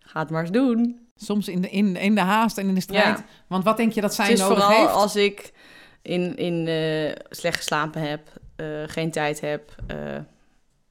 ga 0.00 0.20
het 0.20 0.30
maar 0.30 0.40
eens 0.42 0.50
doen. 0.50 1.05
Soms 1.16 1.48
in 1.48 1.60
de, 1.60 1.70
in, 1.70 1.96
in 1.96 2.14
de 2.14 2.20
haast 2.20 2.58
en 2.58 2.68
in 2.68 2.74
de 2.74 2.80
strijd. 2.80 3.18
Ja. 3.18 3.24
Want 3.46 3.64
wat 3.64 3.76
denk 3.76 3.92
je 3.92 4.00
dat 4.00 4.14
zij 4.14 4.34
nodig 4.34 4.46
vooral 4.46 4.80
heeft? 4.80 4.92
als 4.92 5.16
ik 5.16 5.52
in, 6.02 6.36
in 6.36 6.66
eh, 6.68 7.24
slecht 7.30 7.56
geslapen 7.56 8.08
heb, 8.08 8.40
eh, 8.56 8.82
geen 8.86 9.10
tijd 9.10 9.40
heb, 9.40 9.74
eh, 9.86 10.18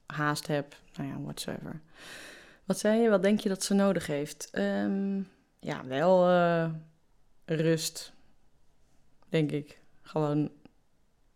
haast 0.05 0.47
heb, 0.47 0.75
nou 0.95 1.09
ja, 1.09 1.21
whatsoever. 1.21 1.81
Wat 2.65 2.79
zei 2.79 3.01
je? 3.01 3.09
Wat 3.09 3.23
denk 3.23 3.39
je 3.39 3.49
dat 3.49 3.63
ze 3.63 3.73
nodig 3.73 4.07
heeft? 4.07 4.49
Ehm, 4.51 5.21
ja, 5.59 5.85
wel 5.85 6.27
rust, 7.45 8.13
denk 9.29 9.51
ik. 9.51 9.79
Gewoon, 10.01 10.51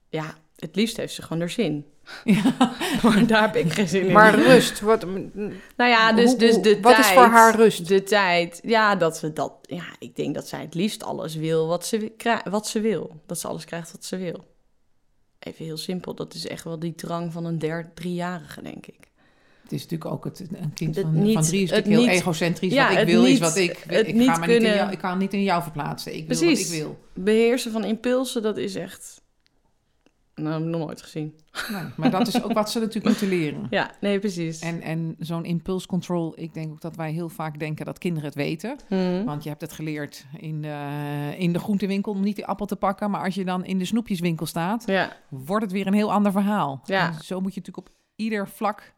ja, 0.09 0.35
het 0.56 0.75
liefst 0.75 0.97
heeft 0.97 1.13
ze 1.13 1.21
gewoon 1.21 1.42
er 1.42 1.50
zin. 1.50 1.85
Ja. 2.23 2.73
Maar 3.03 3.27
daar 3.27 3.41
heb 3.41 3.56
ik 3.56 3.73
geen 3.73 3.88
zin 3.88 4.06
in. 4.06 4.11
Maar 4.13 4.35
rust, 4.35 4.79
wat, 4.79 5.06
Nou 5.06 5.89
ja, 5.89 6.13
dus, 6.13 6.29
Hoe- 6.29 6.38
dus 6.38 6.61
de 6.61 6.79
wat 6.81 6.94
tijd. 6.94 7.06
is 7.06 7.11
voor 7.11 7.23
haar 7.23 7.56
rust? 7.56 7.88
De 7.88 8.03
tijd. 8.03 8.59
Ja, 8.63 8.95
dat 8.95 9.17
ze 9.17 9.33
dat. 9.33 9.53
Ja, 9.61 9.83
ik 10.00 10.15
denk 10.15 10.35
dat 10.35 10.47
zij 10.47 10.61
het 10.61 10.73
liefst 10.73 11.03
alles 11.03 11.35
wil 11.35 11.67
wat 11.67 11.85
ze, 11.85 12.11
wat 12.50 12.67
ze 12.67 12.79
wil. 12.79 13.21
Dat 13.25 13.39
ze 13.39 13.47
alles 13.47 13.65
krijgt 13.65 13.91
wat 13.91 14.06
ze 14.06 14.17
wil. 14.17 14.47
Even 15.39 15.65
heel 15.65 15.77
simpel. 15.77 16.13
Dat 16.15 16.33
is 16.33 16.47
echt 16.47 16.63
wel 16.63 16.79
die 16.79 16.95
drang 16.95 17.33
van 17.33 17.45
een 17.45 17.59
derde, 17.59 17.89
driejarige, 17.94 18.61
denk 18.61 18.85
ik. 18.85 19.07
Het 19.63 19.71
is 19.71 19.83
natuurlijk 19.83 20.11
ook 20.11 20.23
het, 20.23 20.39
een 20.39 20.73
kind 20.73 20.95
Het 20.95 21.06
van, 21.06 21.21
niet- 21.23 21.33
van 21.33 21.44
drie 21.44 21.63
is 21.63 21.69
het 21.69 21.77
natuurlijk 21.79 22.03
heel 22.06 22.11
niet- 22.13 22.21
egocentrisch. 22.21 22.73
ja, 22.73 22.89
wat 22.89 22.97
ik 22.97 23.06
wil 23.07 23.23
is 23.23 23.29
niet- 23.29 23.39
wat 23.39 23.56
ik... 23.56 23.83
het 23.88 24.07
ik, 24.07 24.13
niet 24.15 24.27
ga 24.29 24.38
me 24.38 24.47
niet 24.47 24.63
in 24.63 24.73
jou, 24.73 24.91
ik 24.91 24.97
kan 24.97 25.17
niet 25.17 25.33
in 25.33 25.44
jou 25.44 25.63
verplaatsen. 25.63 26.15
Ik 26.15 26.27
wil 26.27 26.38
Precies. 26.38 26.67
wat 26.67 26.75
ik 26.77 26.81
wil. 26.83 27.00
Beheersen 27.13 27.71
van 27.71 27.83
impulsen, 27.83 28.41
dat 28.41 28.57
is 28.57 28.75
echt. 28.75 29.21
Nou, 30.41 30.53
heb 30.53 30.63
ik 30.63 30.68
nog 30.68 30.81
nooit 30.81 31.01
gezien. 31.01 31.36
Nee, 31.71 31.83
maar 31.95 32.12
dat 32.12 32.27
is 32.27 32.44
ook 32.44 32.53
wat 32.53 32.71
ze 32.71 32.80
natuurlijk 32.80 33.06
moeten 33.06 33.27
leren. 33.27 33.68
Ja, 33.69 33.91
nee, 34.01 34.19
precies. 34.19 34.59
En, 34.59 34.81
en 34.81 35.15
zo'n 35.19 35.45
impulscontrol, 35.45 36.33
ik 36.36 36.53
denk 36.53 36.71
ook 36.71 36.81
dat 36.81 36.95
wij 36.95 37.12
heel 37.12 37.30
vaak 37.30 37.59
denken 37.59 37.86
dat 37.86 37.97
kinderen 37.97 38.27
het 38.27 38.38
weten. 38.38 38.77
Hmm. 38.88 39.25
Want 39.25 39.44
je 39.44 39.50
hebt 39.50 39.62
het 39.62 39.71
geleerd 39.71 40.25
in 40.38 40.62
de, 40.62 40.88
in 41.38 41.53
de 41.53 41.59
groentewinkel 41.59 42.12
om 42.12 42.21
niet 42.21 42.36
die 42.36 42.45
appel 42.45 42.65
te 42.65 42.75
pakken. 42.75 43.12
Maar 43.12 43.24
als 43.24 43.36
je 43.36 43.45
dan 43.45 43.65
in 43.65 43.77
de 43.77 43.86
snoepjeswinkel 43.86 44.45
staat, 44.45 44.83
Ja, 44.86 45.18
wordt 45.30 45.63
het 45.63 45.74
weer 45.74 45.88
een 45.88 45.94
heel 45.94 46.12
ander 46.12 46.31
verhaal. 46.31 46.81
Ja. 46.85 47.07
En 47.07 47.24
zo 47.24 47.42
moet 47.42 47.53
je 47.53 47.59
natuurlijk 47.59 47.88
op 47.88 47.94
ieder 48.15 48.47
vlak 48.47 48.94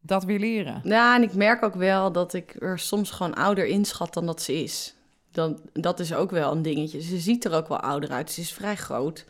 dat 0.00 0.24
weer 0.24 0.38
leren. 0.38 0.80
Ja, 0.84 1.16
en 1.16 1.22
ik 1.22 1.34
merk 1.34 1.62
ook 1.62 1.74
wel 1.74 2.12
dat 2.12 2.34
ik 2.34 2.56
er 2.58 2.78
soms 2.78 3.10
gewoon 3.10 3.34
ouder 3.34 3.66
inschat 3.66 4.14
dan 4.14 4.26
dat 4.26 4.42
ze 4.42 4.62
is. 4.62 4.94
Dan, 5.30 5.60
dat 5.72 6.00
is 6.00 6.14
ook 6.14 6.30
wel 6.30 6.52
een 6.52 6.62
dingetje. 6.62 7.02
Ze 7.02 7.18
ziet 7.18 7.44
er 7.44 7.52
ook 7.52 7.68
wel 7.68 7.80
ouder 7.80 8.10
uit. 8.10 8.30
Ze 8.30 8.40
is 8.40 8.52
vrij 8.52 8.76
groot. 8.76 9.24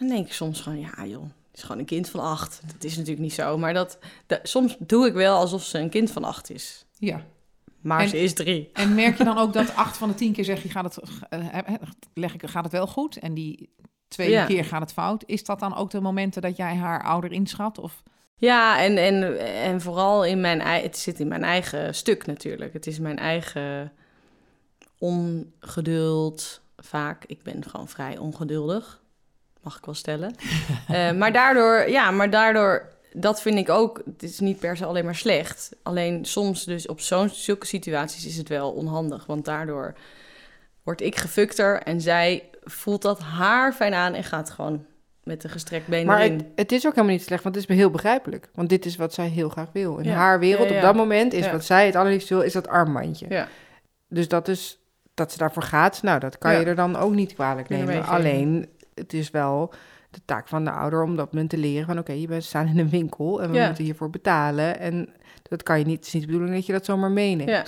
Dan 0.00 0.08
denk 0.08 0.26
ik 0.26 0.32
soms 0.32 0.60
gewoon, 0.60 0.80
ja 0.80 1.06
joh, 1.06 1.22
het 1.22 1.56
is 1.56 1.62
gewoon 1.62 1.78
een 1.78 1.84
kind 1.86 2.08
van 2.08 2.20
acht. 2.20 2.60
Dat 2.66 2.84
is 2.84 2.92
natuurlijk 2.96 3.22
niet 3.22 3.32
zo. 3.32 3.58
Maar 3.58 3.74
dat, 3.74 3.98
dat- 4.26 4.40
soms 4.42 4.76
doe 4.78 5.06
ik 5.06 5.12
wel 5.14 5.36
alsof 5.38 5.62
ze 5.64 5.78
een 5.78 5.90
kind 5.90 6.10
van 6.10 6.24
acht 6.24 6.50
is. 6.50 6.84
Ja. 6.98 7.24
Maar 7.80 8.00
En- 8.00 8.08
ze 8.08 8.18
is 8.18 8.34
drie. 8.34 8.70
En 8.72 8.94
merk 8.94 9.18
je 9.18 9.24
dan 9.24 9.38
ook 9.38 9.52
dat 9.52 9.74
acht 9.84 9.96
van 9.96 10.08
de 10.08 10.14
tien 10.14 10.32
keer 10.32 10.44
zeg 10.44 10.62
je, 10.62 10.68
gaat 10.68 10.94
het, 10.94 10.98
eh, 11.30 11.58
leg 12.14 12.34
ik, 12.34 12.46
gaat 12.48 12.64
het 12.64 12.72
wel 12.72 12.86
goed? 12.86 13.16
En 13.16 13.34
die 13.34 13.70
tweede 14.08 14.32
Ja. 14.32 14.46
keer 14.46 14.64
gaat 14.64 14.80
het 14.80 14.92
fout. 14.92 15.22
Is 15.26 15.44
dat 15.44 15.60
dan 15.60 15.76
ook 15.76 15.90
de 15.90 16.00
momenten 16.00 16.42
dat 16.42 16.56
jij 16.56 16.74
haar 16.76 17.02
ouder 17.04 17.32
inschat? 17.32 17.78
Of 17.78 18.02
Ja, 18.36 18.82
en, 18.82 18.96
en, 18.96 19.38
en 19.62 19.80
vooral 19.80 20.24
in 20.24 20.40
mijn 20.40 20.60
eigen... 20.60 20.88
Het 20.88 20.98
zit 20.98 21.20
in 21.20 21.28
mijn 21.28 21.44
eigen 21.44 21.94
stuk 21.94 22.26
natuurlijk. 22.26 22.72
Het 22.72 22.86
is 22.86 22.98
mijn 22.98 23.18
eigen 23.18 23.92
ongeduld 24.98 26.60
vaak. 26.76 27.24
Ik 27.24 27.42
ben 27.42 27.64
gewoon 27.64 27.88
vrij 27.88 28.18
ongeduldig, 28.18 29.02
mag 29.62 29.76
ik 29.78 29.84
wel 29.84 29.94
stellen. 29.94 30.34
Eh, 30.88 31.12
maar 31.12 31.32
daardoor, 31.32 31.90
ja, 31.90 32.10
maar 32.10 32.30
daardoor... 32.30 32.88
Dat 33.12 33.42
vind 33.42 33.58
ik 33.58 33.68
ook, 33.68 34.02
het 34.04 34.22
is 34.22 34.38
niet 34.40 34.58
per 34.58 34.76
se 34.76 34.84
alleen 34.84 35.04
maar 35.04 35.14
slecht. 35.14 35.70
Alleen 35.82 36.24
soms 36.24 36.64
dus 36.64 36.86
op 36.86 37.00
zo'n 37.00 37.28
zulke 37.28 37.66
situaties 37.66 38.26
is 38.26 38.36
het 38.36 38.48
wel 38.48 38.70
onhandig. 38.70 39.26
Want 39.26 39.44
daardoor 39.44 39.94
word 40.82 41.00
ik 41.00 41.16
gefukter 41.16 41.82
en 41.82 42.00
zij 42.00 42.44
voelt 42.64 43.02
dat 43.02 43.20
haar 43.20 43.72
fijn 43.72 43.94
aan 43.94 44.14
en 44.14 44.24
gaat 44.24 44.50
gewoon 44.50 44.84
met 45.24 45.40
de 45.40 45.48
gestrekt 45.48 45.86
been 45.86 46.06
Maar 46.06 46.22
het, 46.22 46.44
het 46.54 46.72
is 46.72 46.86
ook 46.86 46.94
helemaal 46.94 47.14
niet 47.16 47.24
slecht, 47.24 47.42
want 47.42 47.54
het 47.54 47.70
is 47.70 47.76
heel 47.76 47.90
begrijpelijk. 47.90 48.48
Want 48.54 48.68
dit 48.68 48.84
is 48.86 48.96
wat 48.96 49.14
zij 49.14 49.26
heel 49.26 49.48
graag 49.48 49.68
wil. 49.72 49.98
In 49.98 50.04
Ja. 50.04 50.14
haar 50.14 50.38
wereld 50.38 50.68
Ja, 50.68 50.74
ja. 50.74 50.80
op 50.80 50.86
dat 50.86 50.94
moment 50.94 51.32
is 51.32 51.50
wat 51.50 51.64
zij 51.64 51.86
het 51.86 51.96
allerliefst 51.96 52.28
wil, 52.28 52.40
is 52.40 52.52
dat 52.52 52.68
armbandje. 52.68 53.26
Ja. 53.28 53.48
Dus 54.08 54.28
dat 54.28 54.48
is 54.48 54.78
dat 55.14 55.32
ze 55.32 55.38
daarvoor 55.38 55.62
gaat. 55.62 56.02
Nou, 56.02 56.20
dat 56.20 56.38
kan 56.38 56.58
je 56.58 56.64
er 56.64 56.74
dan 56.74 56.96
ook 56.96 57.14
niet 57.14 57.34
kwalijk 57.34 57.68
nemen. 57.68 58.06
Alleen, 58.06 58.68
het 59.00 59.12
is 59.12 59.30
wel 59.30 59.72
de 60.10 60.20
taak 60.24 60.48
van 60.48 60.64
de 60.64 60.70
ouder 60.70 61.02
om 61.02 61.16
dat 61.16 61.32
moment 61.32 61.50
te 61.50 61.56
leren 61.58 61.86
van... 61.86 61.98
oké, 61.98 62.12
je 62.12 62.26
bent 62.26 62.44
staan 62.44 62.66
in 62.66 62.78
een 62.78 62.88
winkel 62.90 63.42
en 63.42 63.50
we 63.50 63.56
Ja. 63.56 63.66
moeten 63.66 63.84
hiervoor 63.84 64.10
betalen. 64.10 64.78
En 64.80 65.08
dat 65.42 65.62
kan 65.62 65.78
je 65.78 65.84
niet, 65.84 65.96
het 65.96 66.06
is 66.06 66.12
niet 66.12 66.22
de 66.22 66.28
bedoeling 66.28 66.54
dat 66.56 66.66
je 66.66 66.72
dat 66.72 66.84
zomaar 66.84 67.10
meeneemt. 67.10 67.50
Ja. 67.50 67.62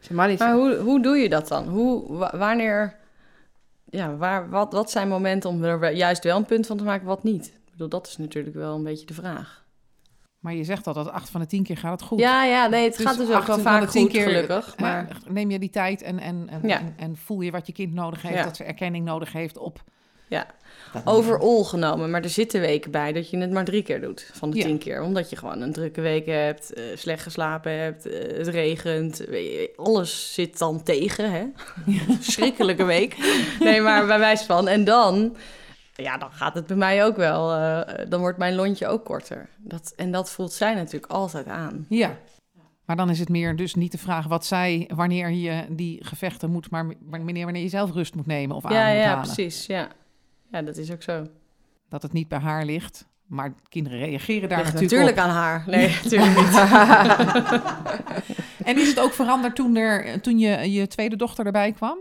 Is 0.00 0.08
helemaal 0.08 0.28
niet 0.28 0.38
Maar 0.38 0.54
hoe, 0.54 0.74
hoe 0.76 1.02
doe 1.02 1.16
je 1.16 1.28
dat 1.28 1.48
dan? 1.48 1.68
Hoe, 1.68 2.16
wa- 2.18 2.36
wanneer, 2.38 2.96
ja, 3.84 4.16
waar, 4.16 4.50
wat, 4.50 4.72
wat 4.72 4.90
zijn 4.90 5.08
momenten 5.08 5.50
om 5.50 5.64
er 5.64 5.92
juist 5.92 6.24
wel 6.24 6.36
een 6.36 6.44
punt 6.44 6.66
van 6.66 6.76
te 6.76 6.84
maken, 6.84 7.06
wat 7.06 7.22
niet? 7.22 7.46
Ik 7.46 7.70
bedoel, 7.70 7.88
dat 7.88 8.06
is 8.06 8.16
natuurlijk 8.16 8.54
wel 8.54 8.74
een 8.76 8.82
beetje 8.84 9.06
de 9.06 9.14
vraag. 9.14 9.64
Maar 10.38 10.54
je 10.54 10.64
zegt 10.64 10.86
al 10.86 10.92
dat 10.94 11.08
acht 11.10 11.30
van 11.30 11.40
de 11.40 11.46
tien 11.46 11.62
keer 11.62 11.76
gaat 11.76 11.92
het 12.00 12.02
goed. 12.08 12.18
Ja, 12.18 12.44
ja, 12.44 12.66
nee, 12.66 12.84
het 12.84 12.96
Dus 12.96 13.06
gaat 13.06 13.16
dus 13.16 13.26
ook 13.30 13.32
wel 13.46 13.54
van 13.56 13.60
vaak 13.60 13.80
de 13.80 13.86
tien 13.88 14.02
goed, 14.02 14.10
keer, 14.10 14.22
gelukkig. 14.22 14.72
hè, 14.76 14.82
Maar 14.82 15.06
neem 15.28 15.50
je 15.50 15.58
die 15.58 15.70
tijd 15.70 16.02
en, 16.02 16.18
en, 16.18 16.48
en, 16.48 16.68
Ja. 16.68 16.78
en, 16.78 16.94
en 16.96 17.16
voel 17.16 17.40
je 17.40 17.50
wat 17.50 17.66
je 17.66 17.72
kind 17.72 17.92
nodig 17.94 18.22
heeft, 18.22 18.34
Ja. 18.34 18.44
dat 18.44 18.56
ze 18.56 18.64
erkenning 18.64 19.04
nodig 19.04 19.32
heeft 19.32 19.58
op 19.58 19.82
Ja. 20.30 20.46
Overal 21.04 21.64
genomen, 21.64 22.10
maar 22.10 22.22
er 22.22 22.28
zitten 22.28 22.60
weken 22.60 22.90
bij 22.90 23.12
dat 23.12 23.30
je 23.30 23.38
het 23.38 23.50
maar 23.50 23.64
drie 23.64 23.82
keer 23.82 24.00
doet 24.00 24.30
van 24.32 24.50
de 24.50 24.56
Ja. 24.56 24.64
tien 24.64 24.78
keer. 24.78 25.02
Omdat 25.02 25.30
je 25.30 25.36
gewoon 25.36 25.60
een 25.60 25.72
drukke 25.72 26.00
week 26.00 26.26
hebt, 26.26 26.72
eh, 26.72 26.84
slecht 26.94 27.22
geslapen 27.22 27.72
hebt, 27.78 28.06
eh, 28.06 28.36
het 28.38 28.48
regent. 28.48 29.16
weet 29.18 29.44
je, 29.52 29.72
Alles 29.76 30.34
zit 30.34 30.58
dan 30.58 30.82
tegen, 30.82 31.32
hè? 31.32 31.44
Verschrikkelijke 32.20 32.84
week. 32.96 33.16
Nee, 33.60 33.80
maar 33.80 34.06
bij 34.06 34.18
wijze 34.18 34.44
van. 34.44 34.68
En 34.68 34.84
dan, 34.84 35.36
ja, 35.94 36.18
dan 36.18 36.32
gaat 36.32 36.54
het 36.54 36.66
bij 36.66 36.76
mij 36.76 37.04
ook 37.04 37.16
wel. 37.16 37.52
eh, 37.54 38.06
dan 38.08 38.20
wordt 38.20 38.38
mijn 38.38 38.54
lontje 38.54 38.86
ook 38.86 39.04
korter. 39.04 39.48
Dat, 39.58 39.92
en 39.96 40.10
dat 40.12 40.30
voelt 40.30 40.52
zij 40.52 40.74
natuurlijk 40.74 41.12
altijd 41.12 41.46
aan. 41.46 41.86
Ja. 41.88 42.18
Maar 42.84 42.96
dan 42.96 43.10
is 43.10 43.18
het 43.18 43.28
meer 43.28 43.56
dus 43.56 43.74
niet 43.74 43.92
de 43.92 43.98
vraag 43.98 44.26
wat 44.26 44.46
zij, 44.46 44.90
wanneer 44.94 45.30
je 45.30 45.64
die 45.68 46.04
gevechten 46.06 46.50
moet, 46.50 46.70
maar 46.70 46.86
wanneer, 47.00 47.44
wanneer 47.44 47.62
je 47.62 47.68
zelf 47.68 47.92
rust 47.92 48.14
moet 48.14 48.26
nemen 48.26 48.56
of 48.56 48.64
aan 48.64 48.72
Ja, 48.74 48.86
moet 48.88 48.96
ja, 48.96 49.04
halen. 49.04 49.22
precies. 49.24 49.66
Ja. 49.66 49.88
Ja, 50.50 50.62
dat 50.62 50.76
is 50.76 50.90
ook 50.90 51.02
zo. 51.02 51.26
Dat 51.88 52.02
het 52.02 52.12
niet 52.12 52.28
bij 52.28 52.38
haar 52.38 52.64
ligt. 52.64 53.08
Maar 53.26 53.54
kinderen 53.68 53.98
reageren 53.98 54.48
daar 54.48 54.58
Ligt 54.58 54.72
natuurlijk, 54.72 55.16
natuurlijk 55.16 55.16
op. 55.16 55.24
aan 55.24 55.42
haar. 55.42 55.64
Nee, 55.66 55.88
natuurlijk 56.02 56.36
niet. 56.36 56.54
En 58.64 58.78
is 58.78 58.88
het 58.88 59.00
ook 59.00 59.12
veranderd 59.12 59.54
toen, 59.54 59.76
er, 59.76 60.20
toen 60.20 60.38
je, 60.38 60.72
je 60.72 60.86
tweede 60.86 61.16
dochter 61.16 61.46
erbij 61.46 61.72
kwam? 61.72 61.98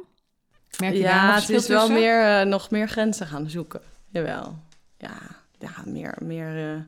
Merk 0.79 0.93
je 0.93 0.99
Ja, 0.99 1.35
het 1.35 1.49
is 1.49 1.67
wel 1.67 1.89
meer, 1.89 2.21
eh, 2.21 2.45
nog 2.45 2.71
meer 2.71 2.87
grenzen 2.87 3.27
gaan 3.27 3.49
zoeken. 3.49 3.81
Jawel. 4.07 4.57
Ja, 4.97 5.17
ja 5.59 5.71
meer, 5.85 6.17
meer, 6.23 6.73
eh, 6.73 6.81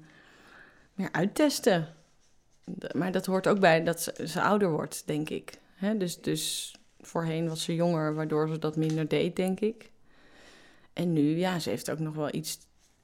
meer 0.94 1.10
uittesten. 1.12 1.88
Maar 2.92 3.12
dat 3.12 3.26
hoort 3.26 3.48
ook 3.48 3.60
bij 3.60 3.84
dat 3.84 4.02
ze, 4.02 4.28
ze 4.28 4.42
ouder 4.42 4.72
wordt, 4.72 5.04
denk 5.06 5.30
ik. 5.30 5.54
Hè? 5.76 5.98
Dus, 5.98 6.22
dus 6.22 6.76
voorheen 7.00 7.48
was 7.48 7.64
ze 7.64 7.76
jonger, 7.76 8.16
waardoor 8.16 8.48
ze 8.48 8.60
dat 8.60 8.76
minder 8.76 9.08
deed, 9.08 9.36
denk 9.36 9.60
ik. 9.60 9.91
En 10.94 11.14
nu, 11.14 11.38
ja, 11.38 11.60
ze 11.60 11.70
heeft 11.70 11.92
ook 11.92 12.00
nog 12.00 12.16
wel 12.16 12.34
iets... 12.34 12.60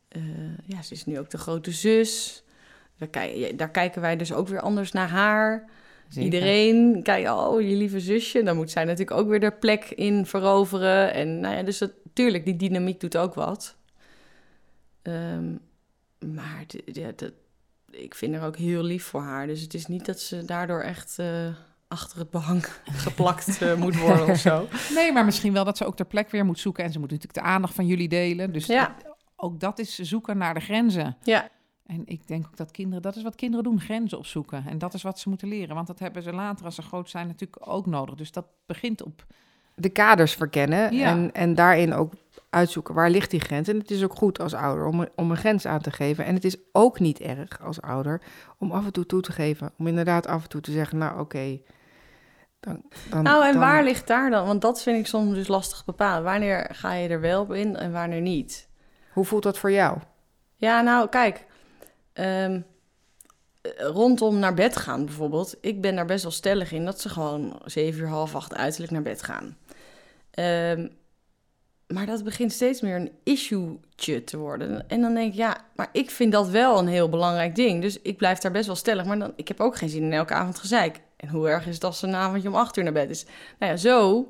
eh, 0.08 0.22
ja, 0.66 0.82
ze 0.82 0.94
is 0.94 1.06
nu 1.06 1.20
ook 1.20 1.30
de 1.30 1.38
grote 1.38 1.72
zus. 1.72 2.44
Daar, 2.98 3.30
daar 3.56 3.72
kijken 3.72 4.02
wij 4.02 4.16
dus 4.16 4.34
ook 4.34 4.48
weer 4.48 4.62
anders 4.62 4.92
naar 4.92 5.10
haar. 5.10 5.70
Zeker. 6.10 6.24
Iedereen 6.24 7.04
kijkt, 7.04 7.30
oh, 7.30 7.62
je 7.62 7.76
lieve 7.76 8.00
zusje. 8.00 8.44
Dan 8.44 8.56
moet 8.56 8.72
zij 8.72 8.84
natuurlijk 8.84 9.20
ook 9.20 9.28
weer 9.28 9.40
de 9.40 9.52
plek 9.52 9.86
in 9.86 10.26
veroveren. 10.26 11.14
En 11.14 11.40
nou 11.40 11.56
ja, 11.56 11.64
dus 11.64 11.78
dat, 11.78 11.92
tuurlijk, 12.14 12.46
die 12.46 12.56
dynamiek 12.56 13.00
doet 13.00 13.18
ook 13.18 13.34
wat. 13.34 13.76
Ehm, 15.02 15.56
maar 16.20 16.66
ja, 16.86 17.12
dat, 17.16 17.32
ik 17.92 18.16
vind 18.16 18.36
haar 18.36 18.48
ook 18.48 18.58
heel 18.58 18.84
lief 18.84 19.04
voor 19.04 19.22
haar. 19.22 19.48
Dus 19.48 19.62
het 19.62 19.74
is 19.74 19.88
niet 19.88 20.06
dat 20.06 20.20
ze 20.20 20.46
daardoor 20.46 20.82
echt 20.82 21.20
eh, 21.20 21.48
achter 21.88 22.20
het 22.20 22.30
behang 22.30 22.66
geplakt 23.06 23.62
eh, 23.62 23.76
moet 23.76 24.00
worden 24.06 24.28
of 24.28 24.38
zo. 24.38 24.68
Nee, 24.94 25.12
maar 25.12 25.26
misschien 25.26 25.54
wel 25.54 25.64
dat 25.64 25.78
ze 25.78 25.86
ook 25.86 25.96
ter 25.96 26.06
plek 26.06 26.30
weer 26.30 26.46
moet 26.46 26.60
zoeken. 26.60 26.84
En 26.84 26.92
ze 26.92 27.00
moet 27.00 27.12
natuurlijk 27.12 27.40
de 27.40 27.46
aandacht 27.52 27.74
van 27.74 27.86
jullie 27.86 28.08
delen. 28.08 28.54
Dus 28.54 28.66
Ja. 28.66 28.96
ook 29.36 29.60
dat 29.60 29.80
is 29.80 29.96
zoeken 30.00 30.38
naar 30.38 30.54
de 30.54 30.60
grenzen. 30.60 31.18
Ja, 31.24 31.50
En 31.86 32.02
ik 32.06 32.28
denk 32.28 32.46
ook 32.46 32.58
dat 32.58 32.72
kinderen, 32.72 33.02
dat 33.02 33.16
is 33.16 33.24
wat 33.24 33.36
kinderen 33.36 33.64
doen, 33.66 33.80
grenzen 33.80 34.18
opzoeken. 34.18 34.64
En 34.68 34.78
dat 34.78 34.94
is 34.94 35.02
wat 35.02 35.20
ze 35.20 35.30
moeten 35.30 35.48
leren. 35.48 35.76
Want 35.76 35.88
dat 35.88 36.00
hebben 36.00 36.24
ze 36.24 36.34
later, 36.34 36.66
als 36.66 36.76
ze 36.76 36.82
groot 36.82 37.10
zijn, 37.10 37.28
natuurlijk 37.28 37.70
ook 37.70 37.86
nodig. 37.86 38.16
Dus 38.16 38.32
dat 38.32 38.46
begint 38.66 39.04
op. 39.04 39.26
de 39.76 39.90
kaders 39.90 40.34
verkennen 40.34 40.94
Ja. 40.96 41.10
en, 41.10 41.32
en 41.34 41.56
daarin 41.56 41.94
ook 41.94 42.14
uitzoeken 42.50 42.94
waar 42.94 43.10
ligt 43.10 43.32
die 43.32 43.40
grens. 43.40 43.68
En 43.68 43.78
het 43.80 43.92
is 43.92 44.04
ook 44.04 44.16
goed 44.16 44.40
als 44.40 44.54
ouder 44.54 44.86
om, 44.86 45.08
om 45.16 45.32
een 45.32 45.38
grens 45.38 45.66
aan 45.66 45.82
te 45.82 45.92
geven. 45.92 46.26
En 46.26 46.34
het 46.34 46.44
is 46.46 46.58
ook 46.72 47.00
niet 47.00 47.20
erg 47.20 47.62
als 47.62 47.82
ouder 47.82 48.22
om 48.58 48.72
af 48.72 48.86
en 48.86 48.92
toe 48.94 49.06
toe 49.06 49.22
te 49.22 49.32
geven. 49.32 49.72
Om 49.78 49.88
inderdaad 49.88 50.28
af 50.28 50.44
en 50.44 50.50
toe 50.50 50.62
te 50.62 50.72
zeggen, 50.72 50.98
nou 50.98 51.20
oké. 51.20 51.60
Dan, 52.68 52.82
dan, 53.10 53.24
nou 53.24 53.46
en 53.46 53.52
dan- 53.52 53.62
waar 53.62 53.84
ligt 53.84 54.08
daar 54.08 54.30
dan? 54.30 54.46
Want 54.48 54.62
dat 54.62 54.82
vind 54.84 55.00
ik 55.00 55.08
soms 55.08 55.34
dus 55.34 55.48
lastig 55.48 55.86
bepalen. 55.86 56.24
Wanneer 56.24 56.70
ga 56.72 56.94
je 56.94 57.10
er 57.10 57.22
wel 57.22 57.42
op 57.42 57.54
in 57.54 57.76
en 57.76 57.92
wanneer 57.92 58.22
niet? 58.22 58.68
Hoe 59.14 59.26
voelt 59.26 59.44
dat 59.44 59.58
voor 59.58 59.72
jou? 59.72 59.98
Ja, 60.56 60.82
nou, 60.82 61.10
kijk. 61.10 61.46
ehm, 62.14 62.62
eh, 63.62 63.72
rondom 63.78 64.40
naar 64.40 64.54
bed 64.54 64.78
gaan 64.78 65.06
bijvoorbeeld. 65.06 65.56
Ik 65.62 65.82
ben 65.82 65.96
daar 65.96 66.06
best 66.06 66.24
wel 66.24 66.32
stellig 66.32 66.72
in 66.72 66.86
dat 66.86 67.02
ze 67.02 67.10
gewoon 67.10 67.60
zeven 67.66 68.02
uur, 68.02 68.08
half 68.08 68.36
acht 68.36 68.56
uiterlijk 68.56 68.92
naar 68.92 69.02
bed 69.02 69.24
gaan. 69.24 69.58
Ehm, 70.32 70.88
maar 71.88 72.06
dat 72.06 72.24
begint 72.24 72.52
steeds 72.52 72.82
meer 72.82 72.96
een 72.96 73.12
issue'tje 73.24 74.24
te 74.24 74.38
worden. 74.38 74.90
En 74.90 75.02
dan 75.02 75.14
denk 75.14 75.32
ik, 75.32 75.38
ja, 75.38 75.58
maar 75.76 75.90
ik 75.92 76.10
vind 76.10 76.32
dat 76.32 76.50
wel 76.50 76.80
een 76.80 76.88
heel 76.88 77.10
belangrijk 77.10 77.56
ding. 77.56 77.82
Dus 77.82 78.02
ik 78.02 78.18
blijf 78.18 78.38
daar 78.40 78.52
best 78.52 78.66
wel 78.66 78.76
stellig. 78.76 79.06
Maar 79.06 79.20
dan, 79.20 79.34
ik 79.36 79.48
heb 79.48 79.60
ook 79.60 79.76
geen 79.78 79.90
zin 79.90 80.04
in 80.04 80.14
elke 80.14 80.34
avond 80.34 80.60
gezeik. 80.60 81.00
En 81.18 81.30
hoe 81.30 81.50
erg 81.50 81.68
is 81.68 81.74
het 81.74 81.84
als 81.84 82.00
ze 82.00 82.08
een 82.08 82.16
avondje 82.16 82.48
om 82.48 82.56
acht 82.56 82.78
uur 82.78 82.84
naar 82.84 82.94
bed 82.94 83.10
is? 83.10 83.26
Nou 83.60 83.72
ja, 83.72 83.78
zo 83.78 84.28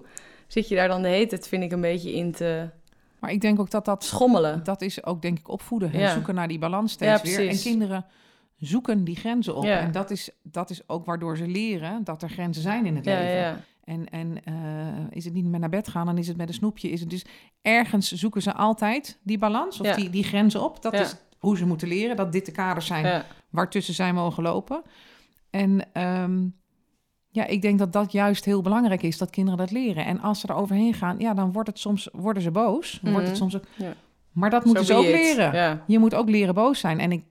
zit 0.48 0.68
je 0.68 0.76
daar 0.76 0.88
dan 0.88 1.02
de 1.02 1.08
hele 1.08 1.26
tijd, 1.28 1.48
vind 1.48 1.64
ik, 1.64 1.72
een 1.72 1.82
beetje 1.82 2.14
in 2.14 2.32
te 2.32 2.70
Maar 3.20 3.32
ik 3.32 3.42
denk 3.42 3.60
ook 3.60 3.72
dat 3.72 3.86
dat, 3.86 4.04
schommelen. 4.04 4.64
dat 4.64 4.82
is 4.82 5.04
ook, 5.04 5.22
denk 5.22 5.40
ik, 5.40 5.50
opvoeden. 5.50 5.92
hè. 5.92 6.00
Ja. 6.00 6.14
Zoeken 6.14 6.36
naar 6.36 6.48
die 6.48 6.60
balans 6.60 6.92
steeds 6.92 7.22
Ja, 7.22 7.38
weer. 7.38 7.50
En 7.50 7.60
kinderen 7.60 8.06
zoeken 8.58 9.04
die 9.04 9.16
grenzen 9.16 9.56
op. 9.56 9.64
Ja. 9.64 9.80
En 9.80 9.92
dat 9.92 10.12
is, 10.12 10.30
dat 10.44 10.70
is 10.70 10.90
ook 10.90 11.06
waardoor 11.06 11.38
ze 11.38 11.48
leren 11.48 12.04
dat 12.04 12.22
er 12.24 12.30
grenzen 12.30 12.62
zijn 12.62 12.86
in 12.86 12.96
het 12.96 13.06
leven. 13.06 13.64
En, 13.84 14.10
en 14.10 14.44
eh, 14.44 14.54
is 15.10 15.26
het 15.26 15.34
niet 15.34 15.46
met 15.46 15.60
naar 15.60 15.70
bed 15.70 15.88
gaan, 15.88 16.06
dan 16.06 16.18
is 16.18 16.28
het 16.28 16.38
met 16.38 16.48
een 16.48 16.54
snoepje. 16.54 16.90
Is 16.90 17.00
het 17.00 17.10
dus 17.10 17.26
ergens 17.62 18.12
zoeken 18.12 18.42
ze 18.42 18.54
altijd 18.54 19.20
die 19.24 19.38
balans 19.38 19.82
of 19.82 19.96
die, 19.96 20.10
die 20.10 20.24
grenzen 20.24 20.64
op. 20.64 20.82
Dat 20.82 20.94
is 20.94 21.16
hoe 21.38 21.58
ze 21.58 21.66
moeten 21.66 21.88
leren, 21.88 22.16
dat 22.16 22.32
dit 22.32 22.46
de 22.46 22.52
kaders 22.52 22.86
zijn 22.86 23.24
waartussen 23.50 23.94
zij 23.94 24.14
mogen 24.14 24.44
lopen. 24.44 24.82
En 25.50 25.94
ehm, 25.94 26.46
ja, 27.38 27.46
ik 27.46 27.62
denk 27.62 27.80
dat 27.80 27.94
dat 27.94 28.12
juist 28.12 28.46
heel 28.46 28.62
belangrijk 28.62 29.02
is, 29.04 29.18
dat 29.18 29.30
kinderen 29.30 29.60
dat 29.60 29.72
leren. 29.72 30.06
En 30.06 30.20
als 30.22 30.40
ze 30.40 30.48
er 30.48 30.56
overheen 30.56 30.94
gaan, 30.94 31.16
ja, 31.20 31.34
dan 31.34 31.52
wordt 31.52 31.70
het 31.70 31.80
soms, 31.80 32.10
worden 32.12 32.44
ze 32.44 32.52
boos. 32.52 33.00
Wordt 33.02 33.18
het 33.18 33.26
Mhm. 33.28 33.36
soms 33.36 33.56
ook, 33.56 33.64
Ja. 33.76 33.94
maar 34.32 34.50
dat 34.50 34.66
moeten 34.66 34.86
So 34.86 34.94
ze 34.94 35.00
ook 35.00 35.06
it. 35.06 35.12
leren. 35.12 35.82
Je 35.88 36.00
moet 36.00 36.14
ook 36.14 36.30
leren 36.30 36.54
boos 36.54 36.80
zijn. 36.80 37.00
En 37.00 37.12
ik 37.12 37.24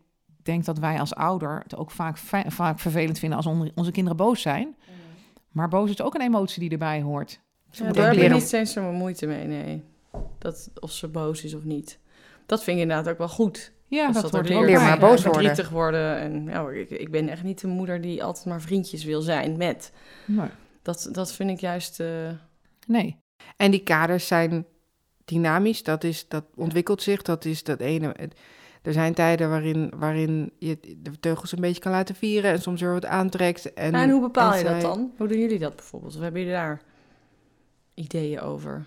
denk 0.42 0.64
dat 0.64 0.78
wij 0.78 1.00
als 1.00 1.14
ouder 1.14 1.60
het 1.62 1.76
ook 1.76 1.90
vaak, 1.90 2.16
vaak 2.46 2.78
vervelend 2.78 3.18
vinden 3.18 3.36
als 3.36 3.46
on- 3.46 3.70
onze 3.74 3.90
kinderen 3.90 4.16
boos 4.16 4.40
zijn. 4.42 4.76
Maar 5.50 5.68
boos 5.68 5.90
is 5.90 6.02
ook 6.02 6.14
een 6.14 6.20
emotie 6.20 6.60
die 6.60 6.70
erbij 6.70 7.02
hoort. 7.02 7.40
Ze 7.70 7.84
Ja, 7.84 7.92
daar 7.92 8.04
heb 8.04 8.12
ik 8.12 8.18
leren. 8.18 8.36
niet 8.36 8.46
steeds 8.46 8.72
zo'n 8.72 8.94
moeite 8.94 9.26
mee, 9.26 9.46
nee. 9.46 9.82
Dat, 10.38 10.70
of 10.80 10.90
ze 10.90 11.08
boos 11.08 11.44
is 11.44 11.54
of 11.54 11.64
niet. 11.64 11.98
Dat 12.46 12.62
vind 12.64 12.76
ik 12.76 12.82
inderdaad 12.82 13.08
ook 13.12 13.18
wel 13.18 13.28
goed. 13.28 13.72
Ja, 13.88 14.12
dat, 14.12 14.34
er 14.34 14.40
ook 14.40 14.48
Leer 14.48 14.80
maar 14.80 14.98
boos 14.98 15.22
worden. 15.22 15.32
Verdrietig 15.32 15.68
worden. 15.68 16.18
En, 16.18 16.44
ja, 16.44 16.68
ik, 16.68 16.90
ik 16.90 17.10
ben 17.10 17.28
echt 17.28 17.42
niet 17.42 17.60
de 17.60 17.66
moeder 17.66 18.00
die 18.00 18.24
altijd 18.24 18.46
maar 18.46 18.60
vriendjes 18.60 19.04
wil 19.04 19.20
zijn 19.20 19.56
met. 19.56 19.92
Nee. 20.24 20.48
Dat, 20.82 21.08
dat 21.12 21.32
vind 21.32 21.50
ik 21.50 21.60
juist... 21.60 22.00
eh, 22.00 22.08
nee. 22.86 23.16
En 23.56 23.70
die 23.70 23.82
kaders 23.82 24.26
zijn 24.26 24.66
dynamisch, 25.24 25.82
dat, 25.82 26.04
is, 26.04 26.28
dat 26.28 26.44
ontwikkelt 26.54 27.02
zich, 27.02 27.22
dat 27.22 27.44
is 27.44 27.62
dat 27.62 27.80
ene. 27.80 28.14
Er 28.82 28.92
zijn 28.92 29.14
tijden 29.14 29.50
waarin, 29.50 29.92
waarin 29.96 30.52
je 30.58 30.78
de 30.96 31.20
teugels 31.20 31.52
een 31.52 31.60
beetje 31.60 31.80
kan 31.80 31.92
laten 31.92 32.14
vieren 32.14 32.50
en 32.50 32.62
soms 32.62 32.80
weer 32.80 32.92
wat 32.92 33.04
aantrekt. 33.04 33.72
En, 33.72 33.94
en, 33.94 34.10
hoe 34.10 34.20
bepaal 34.20 34.52
en 34.52 34.58
je 34.58 34.64
dat 34.64 34.80
dan? 34.80 35.12
Hoe 35.16 35.28
doen 35.28 35.38
jullie 35.38 35.58
dat 35.58 35.76
bijvoorbeeld? 35.76 36.14
Of 36.14 36.20
hebben 36.20 36.40
jullie 36.40 36.56
daar 36.56 36.82
ideeën 37.94 38.40
over? 38.40 38.86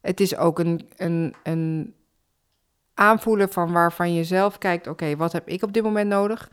Het 0.00 0.20
is 0.20 0.36
ook 0.36 0.58
een, 0.58 0.88
een, 0.96 1.34
een 1.42 1.94
aanvoelen 3.00 3.48
van 3.48 3.72
waarvan 3.72 4.14
je 4.14 4.24
zelf 4.24 4.58
kijkt: 4.58 4.86
oké, 4.86 5.16
wat 5.16 5.32
heb 5.32 5.48
ik 5.48 5.62
op 5.62 5.72
dit 5.72 5.82
moment 5.82 6.08
nodig? 6.08 6.50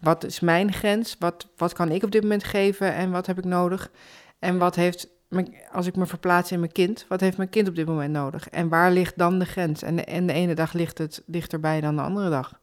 Wat 0.00 0.24
is 0.24 0.40
mijn 0.40 0.72
grens? 0.72 1.16
Wat, 1.18 1.48
wat 1.56 1.72
kan 1.72 1.90
ik 1.90 2.02
op 2.02 2.10
dit 2.10 2.22
moment 2.22 2.44
geven 2.44 2.94
en 2.94 3.10
wat 3.10 3.26
heb 3.26 3.38
ik 3.38 3.44
nodig? 3.44 3.90
En 4.38 4.58
wat 4.58 4.74
heeft, 4.74 5.08
als 5.72 5.86
ik 5.86 5.96
me 5.96 6.06
verplaats 6.06 6.52
in 6.52 6.60
mijn 6.60 6.72
kind, 6.72 7.04
wat 7.08 7.20
heeft 7.20 7.36
mijn 7.36 7.48
kind 7.48 7.68
op 7.68 7.74
dit 7.74 7.86
moment 7.86 8.12
nodig? 8.12 8.48
En 8.48 8.68
waar 8.68 8.92
ligt 8.92 9.18
dan 9.18 9.38
de 9.38 9.44
grens? 9.44 9.82
En 9.82 9.96
de, 9.96 10.04
en 10.04 10.26
de 10.26 10.32
ene 10.32 10.54
dag 10.54 10.72
ligt 10.72 10.98
het 10.98 11.22
dichterbij 11.26 11.80
dan 11.80 11.96
de 11.96 12.02
andere 12.02 12.30
dag. 12.30 12.60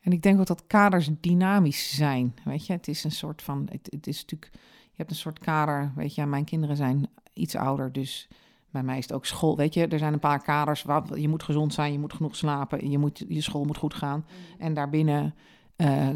En 0.00 0.12
ik 0.12 0.22
denk 0.22 0.40
ook 0.40 0.46
dat 0.46 0.66
kaders 0.66 1.10
dynamisch 1.20 1.96
zijn. 1.96 2.34
Weet 2.44 2.66
je, 2.66 2.72
het 2.72 2.88
is 2.88 3.04
een 3.04 3.10
soort 3.10 3.42
van. 3.42 3.68
Het, 3.70 3.88
het 3.90 4.06
is 4.06 4.20
natuurlijk. 4.20 4.50
Je 4.82 4.96
hebt 4.96 5.10
een 5.10 5.16
soort 5.16 5.38
kader. 5.38 5.92
Weet 5.96 6.14
je, 6.14 6.26
mijn 6.26 6.44
kinderen 6.44 6.76
zijn 6.76 7.08
iets 7.32 7.56
ouder. 7.56 7.92
Dus 7.92 8.28
bij 8.72 8.82
mij 8.82 8.98
is 8.98 9.02
het 9.02 9.12
ook 9.12 9.26
school. 9.26 9.56
Weet 9.56 9.74
je, 9.74 9.86
er 9.86 9.98
zijn 9.98 10.12
een 10.12 10.18
paar 10.18 10.42
kaders. 10.42 10.82
Waar, 10.82 11.18
je 11.18 11.28
moet 11.28 11.42
gezond 11.42 11.74
zijn, 11.74 11.92
je 11.92 11.98
moet 11.98 12.12
genoeg 12.12 12.36
slapen. 12.36 12.90
Je, 12.90 12.98
moet, 12.98 13.24
je 13.28 13.40
school 13.40 13.64
moet 13.64 13.76
goed 13.76 13.94
gaan. 13.94 14.26
En 14.58 14.74
daarbinnen 14.74 15.34
eh, 15.76 16.08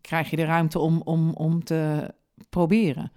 krijg 0.00 0.30
je 0.30 0.36
de 0.36 0.44
ruimte 0.44 0.78
om, 0.78 1.00
om, 1.04 1.30
om 1.30 1.64
te 1.64 2.14
proberen. 2.48 3.12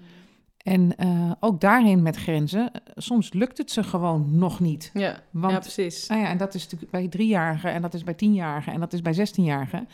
En 0.58 0.98
eh, 0.98 1.32
ook 1.40 1.62
daarin 1.62 2.02
met 2.02 2.16
grenzen. 2.16 2.72
Soms 2.96 3.34
lukt 3.34 3.58
het 3.58 3.72
ze 3.72 3.84
gewoon 3.84 4.38
nog 4.38 4.60
niet. 4.60 4.92
Ja, 4.94 5.20
Want 5.32 5.54
ja 5.54 5.60
precies. 5.60 6.08
nou 6.08 6.22
ja, 6.22 6.28
en 6.28 6.38
dat 6.38 6.54
is 6.54 6.64
natuurlijk 6.64 6.92
bij 6.92 7.08
driejarigen 7.08 7.72
en 7.72 7.82
dat 7.82 7.94
is 7.94 8.04
bij 8.04 8.14
tienjarigen 8.14 8.74
en 8.74 8.80
dat 8.80 8.94
is 8.94 9.02
bij 9.02 9.14
zestienjarigen. 9.14 9.88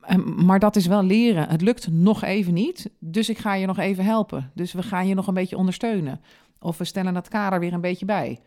Ehm, 0.00 0.44
Maar 0.44 0.58
dat 0.58 0.76
is 0.76 0.86
wel 0.86 1.02
leren. 1.02 1.48
Het 1.48 1.60
lukt 1.60 1.90
nog 1.90 2.22
even 2.22 2.54
niet, 2.54 2.90
dus 2.98 3.28
ik 3.28 3.38
ga 3.38 3.54
je 3.54 3.66
nog 3.66 3.78
even 3.78 4.04
helpen. 4.04 4.50
Dus 4.54 4.72
we 4.72 4.82
gaan 4.82 5.06
je 5.06 5.14
nog 5.14 5.26
een 5.26 5.34
beetje 5.34 5.56
ondersteunen. 5.56 6.20
Of 6.62 6.78
we 6.78 6.84
stellen 6.84 7.14
dat 7.14 7.28
kader 7.28 7.60
weer 7.60 7.72
een 7.72 7.80
beetje 7.80 8.04
bij. 8.04 8.40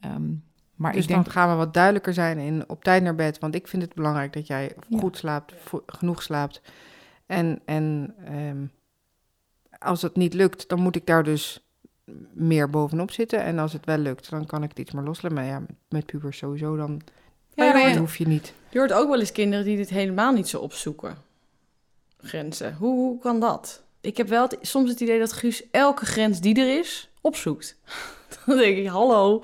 Ehm, 0.00 0.32
maar 0.74 0.92
dus 0.92 1.02
ik 1.02 1.08
denk, 1.08 1.24
dan 1.24 1.32
gaan 1.32 1.50
we 1.50 1.54
wat 1.54 1.74
duidelijker 1.74 2.14
zijn 2.14 2.38
in 2.38 2.64
op 2.68 2.84
tijd 2.84 3.02
naar 3.02 3.14
bed. 3.14 3.38
Want 3.38 3.54
ik 3.54 3.68
vind 3.68 3.82
het 3.82 3.94
belangrijk 3.94 4.32
dat 4.32 4.46
jij 4.46 4.72
Ja. 4.88 4.98
goed 4.98 5.16
slaapt, 5.16 5.54
genoeg 5.86 6.22
slaapt. 6.22 6.60
En, 7.26 7.60
en 7.64 8.14
ehm, 8.24 8.64
als 9.78 10.02
het 10.02 10.16
niet 10.16 10.34
lukt, 10.34 10.68
dan 10.68 10.80
moet 10.80 10.96
ik 10.96 11.06
daar 11.06 11.24
dus 11.24 11.64
meer 12.32 12.70
bovenop 12.70 13.10
zitten. 13.10 13.42
En 13.42 13.58
als 13.58 13.72
het 13.72 13.84
wel 13.86 13.98
lukt, 13.98 14.30
dan 14.30 14.46
kan 14.46 14.62
ik 14.62 14.68
het 14.68 14.78
iets 14.78 14.92
meer 14.92 15.04
loslaten. 15.04 15.36
Maar 15.38 15.46
ja, 15.46 15.58
met, 15.58 15.70
met 15.88 16.06
pubers 16.06 16.38
sowieso, 16.38 16.76
dan 16.76 17.00
Ja, 17.54 17.96
hoef 17.98 18.16
je 18.16 18.26
niet. 18.26 18.54
je 18.70 18.78
hoort 18.78 18.92
ook 18.92 19.08
wel 19.08 19.20
eens 19.20 19.32
kinderen 19.32 19.64
die 19.64 19.76
dit 19.76 19.88
helemaal 19.90 20.32
niet 20.32 20.48
zo 20.48 20.58
opzoeken. 20.58 21.16
Grenzen. 22.18 22.74
Hoe, 22.74 22.94
hoe 22.94 23.18
kan 23.18 23.40
dat? 23.40 23.82
Ik 24.00 24.16
heb 24.16 24.28
wel 24.28 24.42
het- 24.42 24.58
soms 24.60 24.90
het 24.90 25.00
idee 25.00 25.18
dat 25.18 25.32
Guus 25.32 25.70
elke 25.70 26.06
grens 26.06 26.40
die 26.40 26.54
er 26.60 26.78
is, 26.78 27.10
opzoekt. 27.20 27.78
Dan 28.46 28.56
denk 28.56 28.76
ik, 28.76 28.86
hallo. 28.86 29.42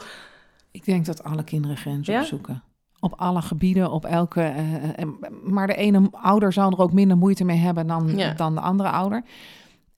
Ik 0.70 0.84
denk 0.84 1.06
dat 1.06 1.24
alle 1.24 1.44
kinderen 1.44 1.76
grenzen 1.76 2.14
Ja? 2.14 2.20
opzoeken. 2.20 2.62
Op 3.00 3.12
alle 3.16 3.42
gebieden, 3.42 3.90
op 3.90 4.04
elke. 4.04 4.40
eh, 4.42 4.98
eh, 4.98 5.08
maar 5.44 5.66
de 5.66 5.74
ene 5.74 6.08
ouder 6.10 6.52
zal 6.52 6.70
er 6.70 6.78
ook 6.78 6.92
minder 6.92 7.16
moeite 7.16 7.44
mee 7.44 7.56
hebben 7.58 7.86
dan, 7.86 8.16
Ja. 8.16 8.32
dan 8.32 8.54
de 8.54 8.60
andere 8.60 8.88
ouder. 8.90 9.22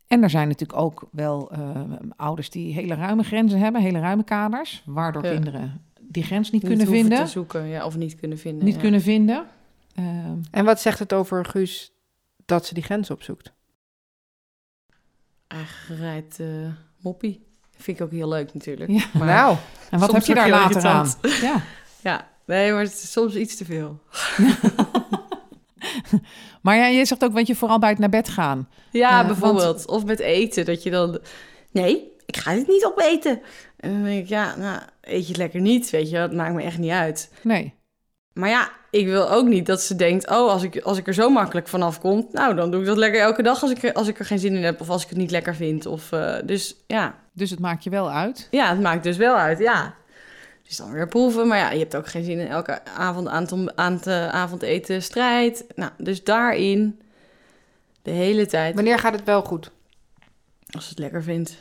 En 0.06 0.22
er 0.22 0.30
zijn 0.30 0.48
natuurlijk 0.48 0.78
ook 0.80 1.08
wel 1.12 1.50
eh, 1.50 1.80
ouders 2.16 2.50
die 2.50 2.72
hele 2.72 2.94
ruime 2.94 3.22
grenzen 3.22 3.58
hebben, 3.58 3.80
hele 3.80 3.98
ruime 4.00 4.24
kaders, 4.24 4.82
waardoor 4.86 5.24
Ja. 5.24 5.30
kinderen 5.32 5.82
die 6.00 6.22
grens 6.22 6.50
niet, 6.50 6.62
Niet 6.62 6.70
kunnen 6.70 6.86
vinden. 6.94 7.18
te 7.24 7.30
zoeken, 7.30 7.66
ja, 7.66 7.84
of 7.84 7.96
niet 7.96 8.14
kunnen 8.14 8.38
vinden. 8.38 8.64
niet 8.64 8.74
ja. 8.74 8.80
kunnen 8.80 9.00
vinden. 9.00 9.44
Ehm, 9.94 10.36
En 10.50 10.64
wat 10.64 10.80
zegt 10.80 10.98
het 10.98 11.12
over 11.12 11.44
Guus 11.44 11.92
dat 12.46 12.66
ze 12.66 12.74
die 12.74 12.82
grens 12.82 13.10
opzoekt? 13.10 13.52
Aangereid 15.48 16.36
eh 16.40 16.46
moppie. 17.00 17.46
Vind 17.76 17.98
ik 17.98 18.04
ook 18.04 18.10
heel 18.10 18.28
leuk 18.28 18.54
natuurlijk. 18.54 18.90
Ja. 18.90 19.04
Maar, 19.12 19.26
nou, 19.26 19.56
en 19.90 19.98
wat 19.98 20.12
heb 20.12 20.24
je 20.24 20.34
daar 20.34 20.48
later 20.48 20.84
aan? 20.86 21.12
Ja. 21.40 21.62
Ja, 22.02 22.28
nee, 22.46 22.72
maar 22.72 22.82
het 22.82 22.92
is 22.92 23.12
soms 23.12 23.34
iets 23.34 23.56
te 23.56 23.64
veel. 23.64 24.00
Maar 26.62 26.76
ja, 26.76 26.86
je 26.86 27.04
zegt 27.04 27.24
ook, 27.24 27.32
weet 27.32 27.46
je, 27.46 27.54
vooral 27.54 27.78
bij 27.78 27.88
het 27.88 27.98
naar 27.98 28.08
bed 28.08 28.28
gaan. 28.28 28.68
Ja, 28.90 29.10
Ja, 29.10 29.26
bijvoorbeeld. 29.26 29.86
Of 29.86 30.04
met 30.04 30.18
eten, 30.18 30.64
dat 30.64 30.82
je 30.82 30.90
dan... 30.90 31.18
Nee, 31.70 32.12
ik 32.26 32.36
ga 32.36 32.54
dit 32.54 32.68
niet 32.68 32.84
opeten. 32.84 33.40
En 33.76 33.92
dan 33.92 34.02
denk 34.02 34.22
ik, 34.22 34.28
ja, 34.28 34.56
nou, 34.56 34.80
eet 35.00 35.22
je 35.22 35.28
het 35.28 35.36
lekker 35.36 35.60
niet, 35.60 35.90
weet 35.90 36.10
je. 36.10 36.16
Dat 36.16 36.32
maakt 36.32 36.54
me 36.54 36.62
echt 36.62 36.78
niet 36.78 36.90
uit. 36.90 37.32
Nee. 37.42 37.74
Maar 38.32 38.48
ja, 38.48 38.70
ik 38.90 39.06
wil 39.06 39.30
ook 39.30 39.46
niet 39.46 39.66
dat 39.66 39.80
ze 39.82 39.96
denkt... 39.96 40.28
oh, 40.30 40.50
als 40.50 40.62
ik, 40.62 40.80
als 40.80 40.98
ik 40.98 41.06
er 41.06 41.14
zo 41.14 41.30
makkelijk 41.30 41.68
vanaf 41.68 42.00
kom... 42.00 42.28
nou, 42.32 42.54
dan 42.54 42.70
doe 42.70 42.80
ik 42.80 42.86
dat 42.86 42.96
lekker 42.96 43.20
elke 43.20 43.42
dag 43.42 43.62
als 43.62 43.70
ik, 43.70 43.82
er- 43.82 43.92
als 43.92 44.08
ik 44.08 44.18
er 44.18 44.24
geen 44.24 44.38
zin 44.38 44.54
in 44.56 44.64
heb... 44.64 44.80
of 44.80 44.88
als 44.90 45.02
ik 45.02 45.08
het 45.08 45.18
niet 45.18 45.30
lekker 45.30 45.54
vind. 45.54 45.86
Of, 45.86 46.12
eh, 46.12 46.34
dus 46.44 46.74
ja. 46.86 47.14
Dus 47.32 47.50
het 47.50 47.58
maakt 47.60 47.84
je 47.84 47.90
wel 47.90 48.10
uit. 48.10 48.48
ja, 48.50 48.68
het 48.70 48.80
maakt 48.80 49.02
dus 49.02 49.16
wel 49.16 49.34
uit, 49.36 49.58
ja. 49.58 49.94
Dus 50.66 50.76
dan 50.76 50.92
weer 50.92 51.08
proeven. 51.08 51.46
Maar 51.48 51.58
ja, 51.58 51.70
je 51.70 51.78
hebt 51.78 51.96
ook 51.96 52.06
geen 52.08 52.24
zin 52.24 52.38
in 52.38 52.48
elke 52.48 52.84
avond 52.84 53.28
aan 53.28 53.70
aan 53.78 54.00
avondeten 54.32 55.02
strijd. 55.02 55.64
Nou, 55.74 55.90
dus 55.98 56.24
daarin... 56.24 57.00
de 58.02 58.10
hele 58.10 58.46
tijd... 58.46 58.74
wanneer 58.74 58.98
gaat 58.98 59.12
het 59.12 59.24
wel 59.24 59.42
goed? 59.42 59.70
Als 60.70 60.84
ze 60.84 60.90
het 60.90 60.98
lekker 60.98 61.22
vindt. 61.22 61.56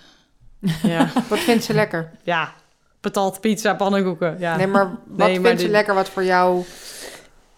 Ja, 0.83 1.09
Wat 1.29 1.39
vindt 1.39 1.63
ze 1.63 1.73
lekker? 1.73 2.11
ja. 2.23 2.53
patat, 2.99 3.41
pizza, 3.41 3.73
pannenkoeken. 3.73 4.35
Ja. 4.39 4.55
Nee, 4.57 4.67
maar 4.67 4.85
wat 5.05 5.17
Nee, 5.17 5.27
vindt 5.27 5.41
maar 5.43 5.51
ze 5.51 5.57
dit- 5.57 5.69
lekker 5.71 5.93
wat 5.93 6.09
voor 6.09 6.23
jou... 6.23 6.63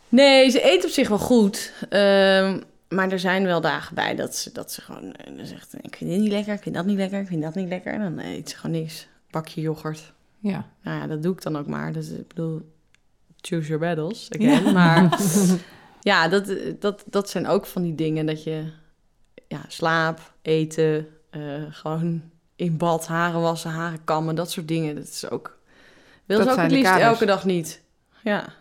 Nee, 0.09 0.49
ze 0.49 0.71
eet 0.71 0.85
op 0.85 0.89
zich 0.89 1.07
wel 1.07 1.17
goed. 1.17 1.73
Ehm, 1.89 2.59
maar 2.89 3.11
er 3.11 3.19
zijn 3.19 3.45
wel 3.45 3.61
dagen 3.61 3.95
bij 3.95 4.15
dat 4.15 4.35
ze, 4.35 4.51
dat 4.51 4.71
ze 4.71 4.81
gewoon 4.81 5.13
eh, 5.13 5.33
zegt... 5.43 5.73
ik 5.81 5.95
vind 5.95 6.09
dit 6.09 6.19
niet 6.19 6.31
lekker, 6.31 6.53
ik 6.53 6.61
vind 6.61 6.75
dat 6.75 6.85
niet 6.85 6.97
lekker, 6.97 7.19
ik 7.19 7.27
vind 7.27 7.41
dat 7.41 7.55
niet 7.55 7.67
lekker. 7.67 7.93
En 7.93 7.99
dan 7.99 8.25
eet 8.25 8.49
ze 8.49 8.55
gewoon 8.55 8.81
niks. 8.81 9.07
Bakje 9.29 9.61
yoghurt. 9.61 10.13
Ja. 10.39 10.65
Nou 10.83 10.99
ja, 10.99 11.07
dat 11.07 11.23
doe 11.23 11.33
ik 11.33 11.41
dan 11.41 11.57
ook 11.57 11.67
maar. 11.67 11.93
Dus 11.93 12.09
ik 12.09 12.27
bedoel, 12.27 12.61
choose 13.41 13.67
your 13.67 13.79
battles 13.79 14.27
again. 14.31 14.73
Maar 14.73 15.19
ja, 16.01 16.27
dat, 16.27 16.53
dat, 16.79 17.03
dat 17.05 17.29
zijn 17.29 17.47
ook 17.47 17.65
van 17.65 17.81
die 17.81 17.95
dingen 17.95 18.25
dat 18.25 18.43
je... 18.43 18.63
Ja, 19.47 19.61
slaap, 19.67 20.33
eten, 20.41 21.07
eh, 21.29 21.41
gewoon 21.69 22.21
in 22.55 22.77
bad, 22.77 23.07
haren 23.07 23.41
wassen, 23.41 23.69
haren 23.69 24.03
kammen, 24.03 24.35
dat 24.35 24.51
soort 24.51 24.67
dingen. 24.67 24.95
Dat 24.95 25.07
is 25.07 25.29
ook... 25.29 25.57
Wil 26.25 26.37
Dat 26.37 26.47
ze 26.47 26.53
ook 26.53 26.59
het 26.59 26.71
liefst 26.71 26.95
elke 26.95 27.25
dag 27.25 27.45
niet. 27.45 27.81
Ja. 28.23 28.53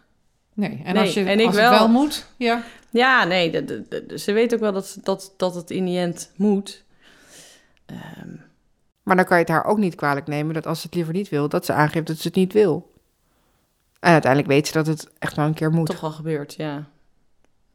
Nee, 0.58 0.80
en 0.84 0.94
Nee, 0.94 1.02
als, 1.04 1.14
je, 1.14 1.24
en 1.24 1.40
ik 1.40 1.46
als 1.46 1.54
wel. 1.54 1.70
het 1.70 1.78
wel 1.78 1.88
moet, 1.88 2.26
ja. 2.36 2.62
Ja, 2.90 3.24
nee, 3.24 3.50
de- 3.50 3.64
de- 3.64 4.06
de- 4.06 4.18
ze 4.18 4.32
weet 4.32 4.54
ook 4.54 4.60
wel 4.60 4.72
dat, 4.72 4.98
dat, 5.02 5.34
dat 5.36 5.54
het 5.54 5.70
in 5.70 5.84
die 5.84 5.98
end 5.98 6.32
moet. 6.36 6.84
Ehm, 7.86 8.34
Maar 9.02 9.16
dan 9.16 9.24
kan 9.24 9.36
je 9.36 9.42
het 9.42 9.52
haar 9.52 9.64
ook 9.64 9.78
niet 9.78 9.94
kwalijk 9.94 10.26
nemen 10.26 10.54
dat 10.54 10.66
als 10.66 10.80
ze 10.80 10.86
het 10.86 10.94
liever 10.94 11.12
niet 11.14 11.28
wil, 11.28 11.48
dat 11.48 11.64
ze 11.64 11.72
aangeeft 11.72 12.06
dat 12.06 12.16
ze 12.18 12.26
het 12.26 12.36
niet 12.36 12.52
wil. 12.52 12.92
En 14.00 14.12
uiteindelijk 14.12 14.52
weet 14.52 14.66
ze 14.66 14.72
dat 14.72 14.86
het 14.86 15.08
echt 15.18 15.36
wel 15.36 15.46
een 15.46 15.54
keer 15.54 15.70
moet. 15.70 15.86
toch 15.86 16.00
wel 16.00 16.10
gebeurd, 16.10 16.54
ja. 16.54 16.88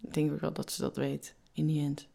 Ik 0.07 0.13
denk 0.13 0.31
ook 0.31 0.39
wel 0.41 0.53
dat 0.53 0.71
ze 0.71 0.81
dat 0.81 0.95
weet, 0.95 1.33
in 1.53 1.65
die 1.67 1.85
end. 1.85 2.07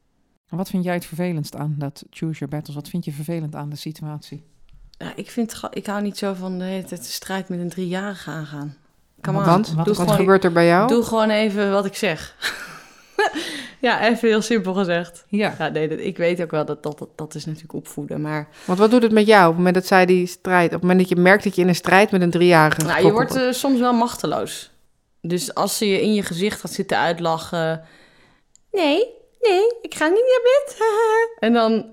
En 0.49 0.57
Wat 0.57 0.69
vind 0.71 0.85
jij 0.85 0.95
het 0.95 1.05
vervelendst 1.07 1.57
aan 1.57 1.75
dat 1.79 2.05
choose 2.11 2.38
your 2.38 2.55
battles? 2.55 2.77
Wat 2.77 2.88
vind 2.88 3.05
je 3.05 3.12
vervelend 3.12 3.55
aan 3.55 3.69
de 3.71 3.77
situatie? 3.77 4.45
Ja, 4.90 5.12
ik, 5.16 5.31
vind, 5.31 5.61
ik 5.71 5.87
hou 5.87 6.03
niet 6.03 6.19
zo 6.19 6.35
van 6.35 6.59
de 6.59 6.64
hele 6.64 6.85
tijd 6.85 7.01
de 7.01 7.11
strijd 7.11 7.49
met 7.49 7.59
een 7.61 7.69
driejarige 7.69 8.31
aangaan. 8.31 8.77
Come 9.21 9.39
on, 9.39 9.45
Want, 9.45 9.67
wat- 9.67 9.85
doe, 9.85 9.95
wat 9.95 9.97
gewoon, 9.97 10.17
gebeurt 10.21 10.45
er 10.45 10.53
bij 10.53 10.67
jou? 10.67 10.89
doe 10.89 11.03
gewoon 11.03 11.31
even 11.31 11.71
wat 11.73 11.85
ik 11.85 11.97
zeg. 11.97 12.35
ja, 13.81 14.09
even 14.09 14.29
heel 14.29 14.43
simpel 14.43 14.75
gezegd. 14.75 15.25
Ja. 15.29 15.55
Ja, 15.59 15.69
nee, 15.69 15.89
dat, 15.89 15.99
ik 15.99 16.17
weet 16.17 16.43
ook 16.43 16.51
wel 16.51 16.65
dat 16.65 16.83
dat, 16.83 16.99
dat 16.99 17.09
dat 17.17 17.35
is 17.35 17.45
natuurlijk 17.45 17.73
opvoeden, 17.73 18.21
maar... 18.21 18.49
Want 18.65 18.79
wat 18.79 18.91
doet 18.91 19.03
het 19.03 19.13
met 19.13 19.27
jou 19.27 19.43
op 19.43 19.49
het 19.49 19.57
moment 19.57 19.75
dat 19.75 19.87
zij 19.87 20.07
die 20.07 20.27
strijd... 20.27 20.67
op 20.67 20.73
het 20.73 20.81
moment 20.81 21.01
dat 21.01 21.09
je 21.09 21.17
merkt 21.17 21.45
dat 21.45 21.55
je 21.55 21.63
in 21.63 21.69
een 21.69 21.75
strijd 21.75 22.11
met 22.11 22.21
een 22.21 22.31
driejarige 22.31 22.83
Nou, 22.83 23.07
je 23.07 23.13
wordt 23.13 23.37
eh, 23.37 23.53
soms 23.53 23.81
wel 23.81 23.93
machteloos. 23.93 24.71
Dus 25.21 25.55
als 25.55 25.77
ze 25.79 25.89
je 25.89 26.03
in 26.03 26.15
je 26.15 26.23
gezicht 26.23 26.61
gaat 26.61 26.73
zitten 26.73 26.99
uitlachen... 26.99 27.83
Nee, 28.73 29.07
nee, 29.41 29.75
ik 29.83 29.95
ga 29.95 30.07
niet 30.07 30.25
naar 30.25 30.43
bed. 30.43 30.77
en 31.49 31.53
dan, 31.53 31.87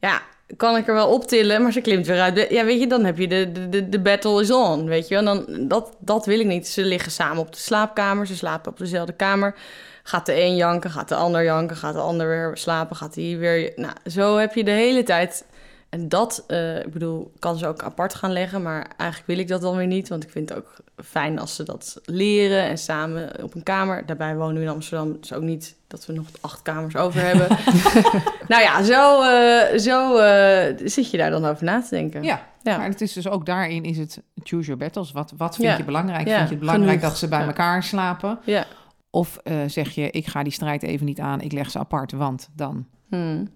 ja, 0.00 0.22
kan 0.56 0.76
ik 0.76 0.88
er 0.88 0.94
wel 0.94 1.08
optillen, 1.08 1.62
maar 1.62 1.72
ze 1.72 1.80
klimt 1.80 2.06
weer 2.06 2.20
uit. 2.20 2.46
Ja, 2.50 2.64
weet 2.64 2.80
je, 2.80 2.86
dan 2.86 3.04
heb 3.04 3.18
je 3.18 3.28
de, 3.28 3.68
de, 3.68 3.88
de, 3.88 4.00
battle 4.00 4.40
is 4.40 4.50
on, 4.50 4.86
weet 4.86 5.08
je 5.08 5.14
wel. 5.14 5.24
Dan, 5.24 5.68
dat, 5.68 5.96
dat 5.98 6.26
wil 6.26 6.40
ik 6.40 6.46
niet. 6.46 6.68
Ze 6.68 6.82
liggen 6.82 7.12
samen 7.12 7.38
op 7.38 7.52
de 7.52 7.58
slaapkamer, 7.58 8.26
ze 8.26 8.36
slapen 8.36 8.70
op 8.70 8.78
dezelfde 8.78 9.12
kamer. 9.12 9.54
Gaat 10.02 10.26
de 10.26 10.40
een 10.40 10.56
janken, 10.56 10.90
gaat 10.90 11.08
de 11.08 11.14
ander 11.14 11.44
janken, 11.44 11.76
gaat 11.76 11.94
de 11.94 12.00
ander 12.00 12.28
weer 12.28 12.50
slapen, 12.54 12.96
gaat 12.96 13.14
die 13.14 13.38
weer... 13.38 13.72
Nou, 13.76 13.92
zo 14.06 14.36
heb 14.36 14.54
je 14.54 14.64
de 14.64 14.70
hele 14.70 15.02
tijd... 15.02 15.44
En 15.88 16.08
dat, 16.08 16.44
eh, 16.46 16.78
ik 16.78 16.92
bedoel, 16.92 17.32
kan 17.38 17.56
ze 17.58 17.66
ook 17.66 17.82
apart 17.82 18.14
gaan 18.14 18.32
leggen, 18.32 18.62
maar 18.62 18.86
eigenlijk 18.96 19.26
wil 19.30 19.38
ik 19.38 19.48
dat 19.48 19.60
dan 19.60 19.76
weer 19.76 19.86
niet, 19.86 20.08
want 20.08 20.22
ik 20.24 20.30
vind 20.30 20.48
het 20.48 20.58
ook 20.58 20.76
fijn 21.04 21.38
als 21.38 21.54
ze 21.54 21.62
dat 21.62 22.00
leren 22.04 22.62
en 22.62 22.78
samen 22.78 23.42
op 23.42 23.54
een 23.54 23.62
kamer. 23.62 24.06
Daarbij 24.06 24.36
wonen 24.36 24.54
we 24.56 24.62
in 24.62 24.68
Amsterdam, 24.68 25.16
dus 25.20 25.32
ook 25.32 25.42
niet 25.42 25.76
dat 25.86 26.06
we 26.06 26.12
nog 26.12 26.26
acht 26.40 26.62
kamers 26.62 26.96
over 26.96 27.20
hebben. 27.20 27.48
nou 28.52 28.62
ja, 28.62 28.82
zo, 28.82 29.22
eh, 29.22 29.78
zo 29.78 30.16
eh, 30.18 30.76
zit 30.84 31.10
je 31.10 31.16
daar 31.16 31.30
dan 31.30 31.44
over 31.44 31.64
na 31.64 31.82
te 31.82 31.90
denken. 31.90 32.22
Ja, 32.22 32.46
Ja. 32.62 32.76
maar 32.76 32.88
het 32.88 33.00
is 33.00 33.12
dus 33.12 33.28
ook 33.28 33.46
daarin 33.46 33.84
is 33.84 33.98
het 33.98 34.22
choose 34.42 34.64
your 34.66 34.76
battles. 34.80 35.12
Wat, 35.12 35.32
wat 35.36 35.54
vind 35.56 35.68
Ja. 35.68 35.76
je 35.76 35.84
belangrijk? 35.84 36.26
Ja, 36.28 36.36
Vind 36.36 36.48
je 36.48 36.54
het 36.54 36.60
belangrijk 36.64 36.90
genoeg. 36.98 37.08
dat 37.10 37.18
ze 37.18 37.28
bij 37.28 37.42
elkaar 37.46 37.82
slapen? 37.82 38.38
Ja. 38.44 38.64
Of 39.10 39.38
zeg 39.66 39.90
je, 39.90 40.10
ik 40.10 40.26
ga 40.26 40.42
die 40.42 40.52
strijd 40.52 40.82
even 40.82 41.06
niet 41.06 41.20
aan, 41.20 41.40
ik 41.40 41.52
leg 41.52 41.70
ze 41.70 41.78
apart, 41.78 42.12
want 42.12 42.48
dan 42.54 42.86
Hmm. 43.10 43.48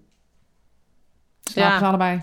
Slapen 1.43 1.73
Ja. 1.73 1.79
ze 1.79 1.85
allebei. 1.85 2.23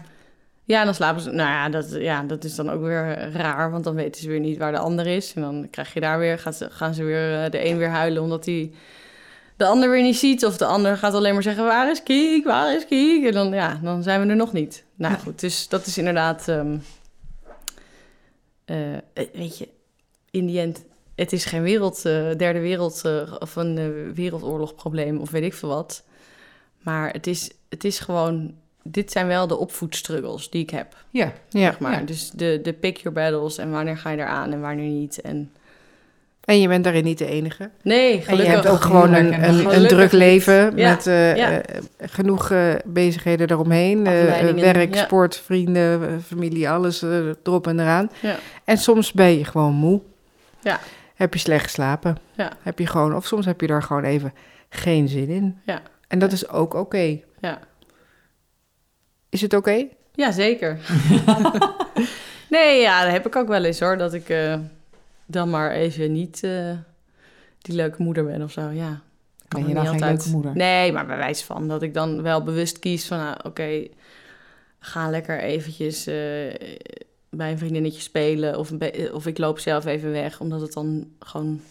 Ja, 0.64 0.86
dan 0.86 0.94
slapen 0.94 1.22
ze. 1.22 1.30
Nou 1.32 1.50
ja 1.50 1.70
dat, 1.70 1.92
ja, 1.92 2.24
dat 2.24 2.44
is 2.44 2.56
dan 2.56 2.70
ook 2.70 2.82
weer 2.82 3.32
raar, 3.32 3.72
want 3.72 3.84
dan 3.84 3.96
weten 3.96 4.22
ze 4.22 4.28
weer 4.30 4.40
niet 4.40 4.58
waar 4.58 4.72
de 4.72 4.78
ander 4.78 5.08
is. 5.08 5.34
En 5.34 5.42
dan 5.42 5.68
krijg 5.72 5.94
je 5.94 6.00
daar 6.00 6.20
weer, 6.20 6.40
gaat 6.40 6.56
ze, 6.56 6.70
gaan 6.70 6.94
ze 6.94 7.04
weer 7.04 7.44
eh, 7.44 7.52
de 7.52 7.66
een 7.66 7.78
weer 7.78 7.90
huilen 7.90 8.22
omdat 8.24 8.46
hij 8.46 8.72
de 9.58 9.66
ander 9.66 9.90
weer 9.90 10.02
niet 10.02 10.18
ziet. 10.18 10.46
Of 10.46 10.58
de 10.58 10.66
ander 10.66 10.98
gaat 10.98 11.14
alleen 11.14 11.34
maar 11.34 11.44
zeggen: 11.44 11.64
Waar 11.64 11.92
is 11.92 12.04
Kiek? 12.04 12.46
Waar 12.46 12.76
is 12.76 12.86
Kiek? 12.86 13.26
En 13.26 13.32
dan, 13.34 13.50
ja, 13.54 13.80
dan 13.84 14.04
zijn 14.04 14.22
we 14.22 14.28
er 14.30 14.36
nog 14.36 14.54
niet. 14.54 14.84
Nou 14.96 15.16
goed, 15.18 15.40
dus 15.40 15.68
dat 15.68 15.86
is 15.86 15.98
inderdaad. 15.98 16.48
ehm, 16.48 16.78
eh, 18.66 18.94
eh, 18.94 19.00
weet 19.34 19.58
je, 19.58 19.68
in 20.32 20.46
die 20.46 20.60
end, 20.60 20.86
het 21.16 21.34
is 21.34 21.46
geen 21.46 21.62
wereld, 21.62 22.02
derde 22.38 22.60
wereld 22.60 23.02
of 23.40 23.56
een 23.56 24.14
wereldoorlogprobleem 24.14 25.18
of 25.18 25.30
weet 25.30 25.44
ik 25.44 25.54
veel 25.54 25.70
wat. 25.70 26.04
Maar 26.80 27.12
het 27.12 27.28
is, 27.28 27.52
het 27.70 27.84
is 27.84 28.00
gewoon. 28.00 28.56
Dit 28.84 29.12
zijn 29.12 29.28
wel 29.28 29.48
de 29.48 29.58
opvoedstruggles 29.58 30.50
die 30.50 30.62
ik 30.62 30.70
heb 30.70 30.96
Ja, 31.10 31.26
Ja. 31.50 31.60
zeg 31.70 31.80
maar. 31.80 31.92
Ja. 31.92 32.02
Dus 32.06 32.30
de, 32.32 32.60
de 32.64 32.74
pick 32.74 32.98
your 32.98 33.14
battles 33.18 33.58
en 33.58 33.72
wanneer 33.72 33.98
ga 33.98 34.10
je 34.10 34.18
eraan 34.18 34.52
en 34.54 34.62
wanneer 34.62 34.90
niet. 34.90 35.22
En 35.22 35.52
En 36.44 36.62
je 36.62 36.68
bent 36.68 36.84
daarin 36.84 37.04
niet 37.04 37.18
de 37.18 37.26
enige. 37.26 37.70
nee, 37.84 38.12
En 38.12 38.16
je 38.18 38.22
gelukkig. 38.22 38.54
hebt 38.54 38.68
ook 38.68 38.82
gewoon 38.82 39.14
een, 39.14 39.34
een, 39.34 39.44
een 39.44 39.54
Gelukkig 39.56 39.88
druk 39.88 40.12
leven 40.12 40.78
Ja, 40.78 40.90
met 40.90 41.08
eh, 41.08 41.36
ja. 41.36 41.62
eh, 41.62 41.82
genoeg 42.00 42.52
eh, 42.52 42.74
bezigheden 42.86 43.52
eromheen. 43.52 44.00
Afleidingen, 44.08 44.74
werk, 44.74 44.96
ja. 44.96 45.04
sport, 45.04 45.38
vrienden, 45.38 46.22
familie, 46.22 46.70
alles 46.70 47.02
erop 47.44 47.68
en 47.68 47.80
eraan. 47.80 48.10
Ja. 48.22 48.36
En 48.64 48.78
soms 48.78 49.12
ben 49.12 49.38
je 49.38 49.46
gewoon 49.46 49.74
moe. 49.74 50.02
Ja. 50.62 50.80
Heb 51.16 51.34
je 51.34 51.40
slecht 51.40 51.64
geslapen. 51.64 52.18
Ja. 52.36 52.52
Heb 52.62 52.80
je 52.80 52.88
gewoon, 52.88 53.16
of 53.16 53.26
soms 53.26 53.46
heb 53.46 53.62
je 53.62 53.68
daar 53.68 53.84
gewoon 53.84 54.04
even 54.04 54.34
geen 54.70 55.08
zin 55.08 55.28
in. 55.30 55.60
Ja. 55.66 55.82
En 56.08 56.20
dat 56.20 56.32
is 56.32 56.50
ook 56.50 56.74
oké. 56.74 57.20
Ja. 57.40 57.60
Is 59.30 59.42
het 59.42 59.54
oké? 59.54 59.88
Ja, 60.14 60.32
zeker. 60.32 60.80
nee, 62.50 62.82
ja, 62.82 63.04
dat 63.04 63.12
heb 63.12 63.26
ik 63.26 63.36
ook 63.36 63.48
wel 63.48 63.64
eens 63.64 63.80
hoor. 63.80 63.98
Dat 63.98 64.14
ik 64.14 64.30
eh, 64.30 64.60
dan 65.26 65.50
maar 65.50 65.72
even 65.72 66.12
niet 66.12 66.44
eh, 66.44 66.72
die 67.62 67.76
leuke 67.76 68.02
moeder 68.04 68.26
ben 68.26 68.42
of 68.42 68.52
zo. 68.52 68.70
Ja. 68.70 69.02
ben 69.48 69.62
er 69.62 69.68
je 69.68 69.74
dan 69.74 69.84
niet 69.84 69.92
geen 69.92 70.10
leuke 70.10 70.30
moeder? 70.30 70.56
Nee, 70.56 70.92
maar 70.92 71.06
bij 71.06 71.18
wijze 71.18 71.46
van 71.46 71.68
dat 71.68 71.82
ik 71.82 71.94
dan 71.94 72.22
wel 72.22 72.44
bewust 72.44 72.80
kies 72.80 73.08
van, 73.08 73.18
nou, 73.18 73.38
oké, 73.44 73.88
ga 74.80 75.10
lekker 75.10 75.40
eventjes 75.40 76.08
eh, 76.08 76.16
bij 77.30 77.52
een 77.52 77.58
vriendinnetje 77.58 78.02
spelen. 78.02 78.58
Of, 78.58 78.72
of 79.12 79.28
ik 79.28 79.38
loop 79.38 79.60
zelf 79.60 79.86
even 79.86 80.12
weg. 80.12 80.40
Omdat 80.40 80.62
het 80.62 80.74
dan 80.74 81.08
gewoon... 81.20 81.62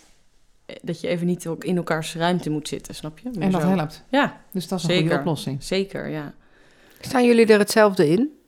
Dat 0.82 1.00
je 1.00 1.08
even 1.08 1.26
niet 1.26 1.46
ook 1.46 1.64
in 1.64 1.76
elkaars 1.76 2.14
ruimte 2.14 2.50
moet 2.50 2.68
zitten, 2.68 2.94
snap 2.94 3.18
je? 3.18 3.30
En 3.40 3.50
dat 3.50 3.62
zo. 3.62 3.68
helpt. 3.68 4.04
Ja, 4.10 4.40
Dus 4.52 4.68
dat 4.68 4.78
is 4.78 4.88
een 4.88 4.98
goede 4.98 5.18
oplossing. 5.18 5.62
zeker, 5.62 6.08
ja. 6.08 6.34
Staan 7.00 7.24
jullie 7.24 7.46
er 7.46 7.58
hetzelfde 7.58 8.08
in? 8.08 8.38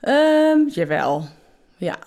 Ehm, 0.00 0.68
jawel, 0.68 1.28
ja. 1.76 1.98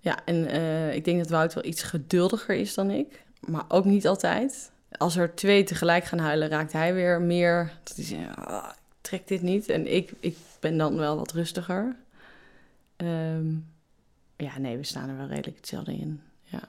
Ja, 0.00 0.24
en 0.24 0.46
eh, 0.46 0.94
ik 0.94 1.04
denk 1.04 1.18
dat 1.18 1.28
Wout 1.28 1.54
wel 1.54 1.64
iets 1.64 1.82
geduldiger 1.82 2.54
is 2.54 2.74
dan 2.74 2.90
ik. 2.90 3.24
Maar 3.40 3.64
ook 3.68 3.84
niet 3.84 4.06
altijd. 4.06 4.70
Als 4.90 5.16
er 5.16 5.34
twee 5.34 5.64
tegelijk 5.64 6.04
gaan 6.04 6.18
huilen, 6.18 6.48
raakt 6.48 6.72
hij 6.72 6.94
weer 6.94 7.20
meer... 7.20 7.72
Dat 7.82 8.14
"Ah, 8.34 8.68
ik 8.70 8.78
trek 9.00 9.28
dit 9.28 9.42
niet. 9.42 9.68
En 9.68 9.94
ik, 9.94 10.12
ik 10.20 10.36
ben 10.60 10.76
dan 10.78 10.96
wel 10.96 11.16
wat 11.16 11.32
rustiger. 11.32 11.96
Ehm, 12.96 13.46
ja, 14.36 14.58
nee, 14.58 14.76
we 14.76 14.84
staan 14.84 15.08
er 15.08 15.16
wel 15.16 15.26
redelijk 15.26 15.56
hetzelfde 15.56 15.92
in. 15.92 16.20
Ja. 16.42 16.60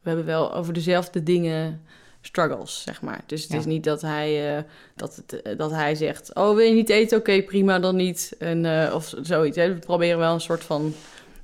We 0.00 0.08
hebben 0.08 0.26
wel 0.26 0.54
over 0.54 0.72
dezelfde 0.72 1.22
dingen 1.22 1.82
struggles, 2.20 2.82
zeg 2.82 3.02
maar. 3.02 3.20
Dus 3.26 3.42
het 3.42 3.52
Ja. 3.52 3.58
is 3.58 3.64
niet 3.64 3.84
dat 3.84 4.02
hij, 4.02 4.56
eh, 4.56 4.62
dat, 4.96 5.16
het, 5.16 5.42
eh, 5.42 5.58
dat 5.58 5.70
hij 5.70 5.94
zegt... 5.94 6.34
oh, 6.34 6.54
wil 6.54 6.64
je 6.66 6.74
niet 6.74 6.88
eten? 6.88 7.18
Oké, 7.18 7.42
prima, 7.42 7.78
dan 7.78 7.96
niet. 7.96 8.34
En, 8.38 8.64
eh, 8.86 8.94
of 8.94 9.14
zoiets. 9.22 9.56
Hè. 9.56 9.74
We 9.74 9.78
proberen 9.78 10.18
wel 10.18 10.34
een 10.34 10.40
soort 10.40 10.64
van... 10.64 10.94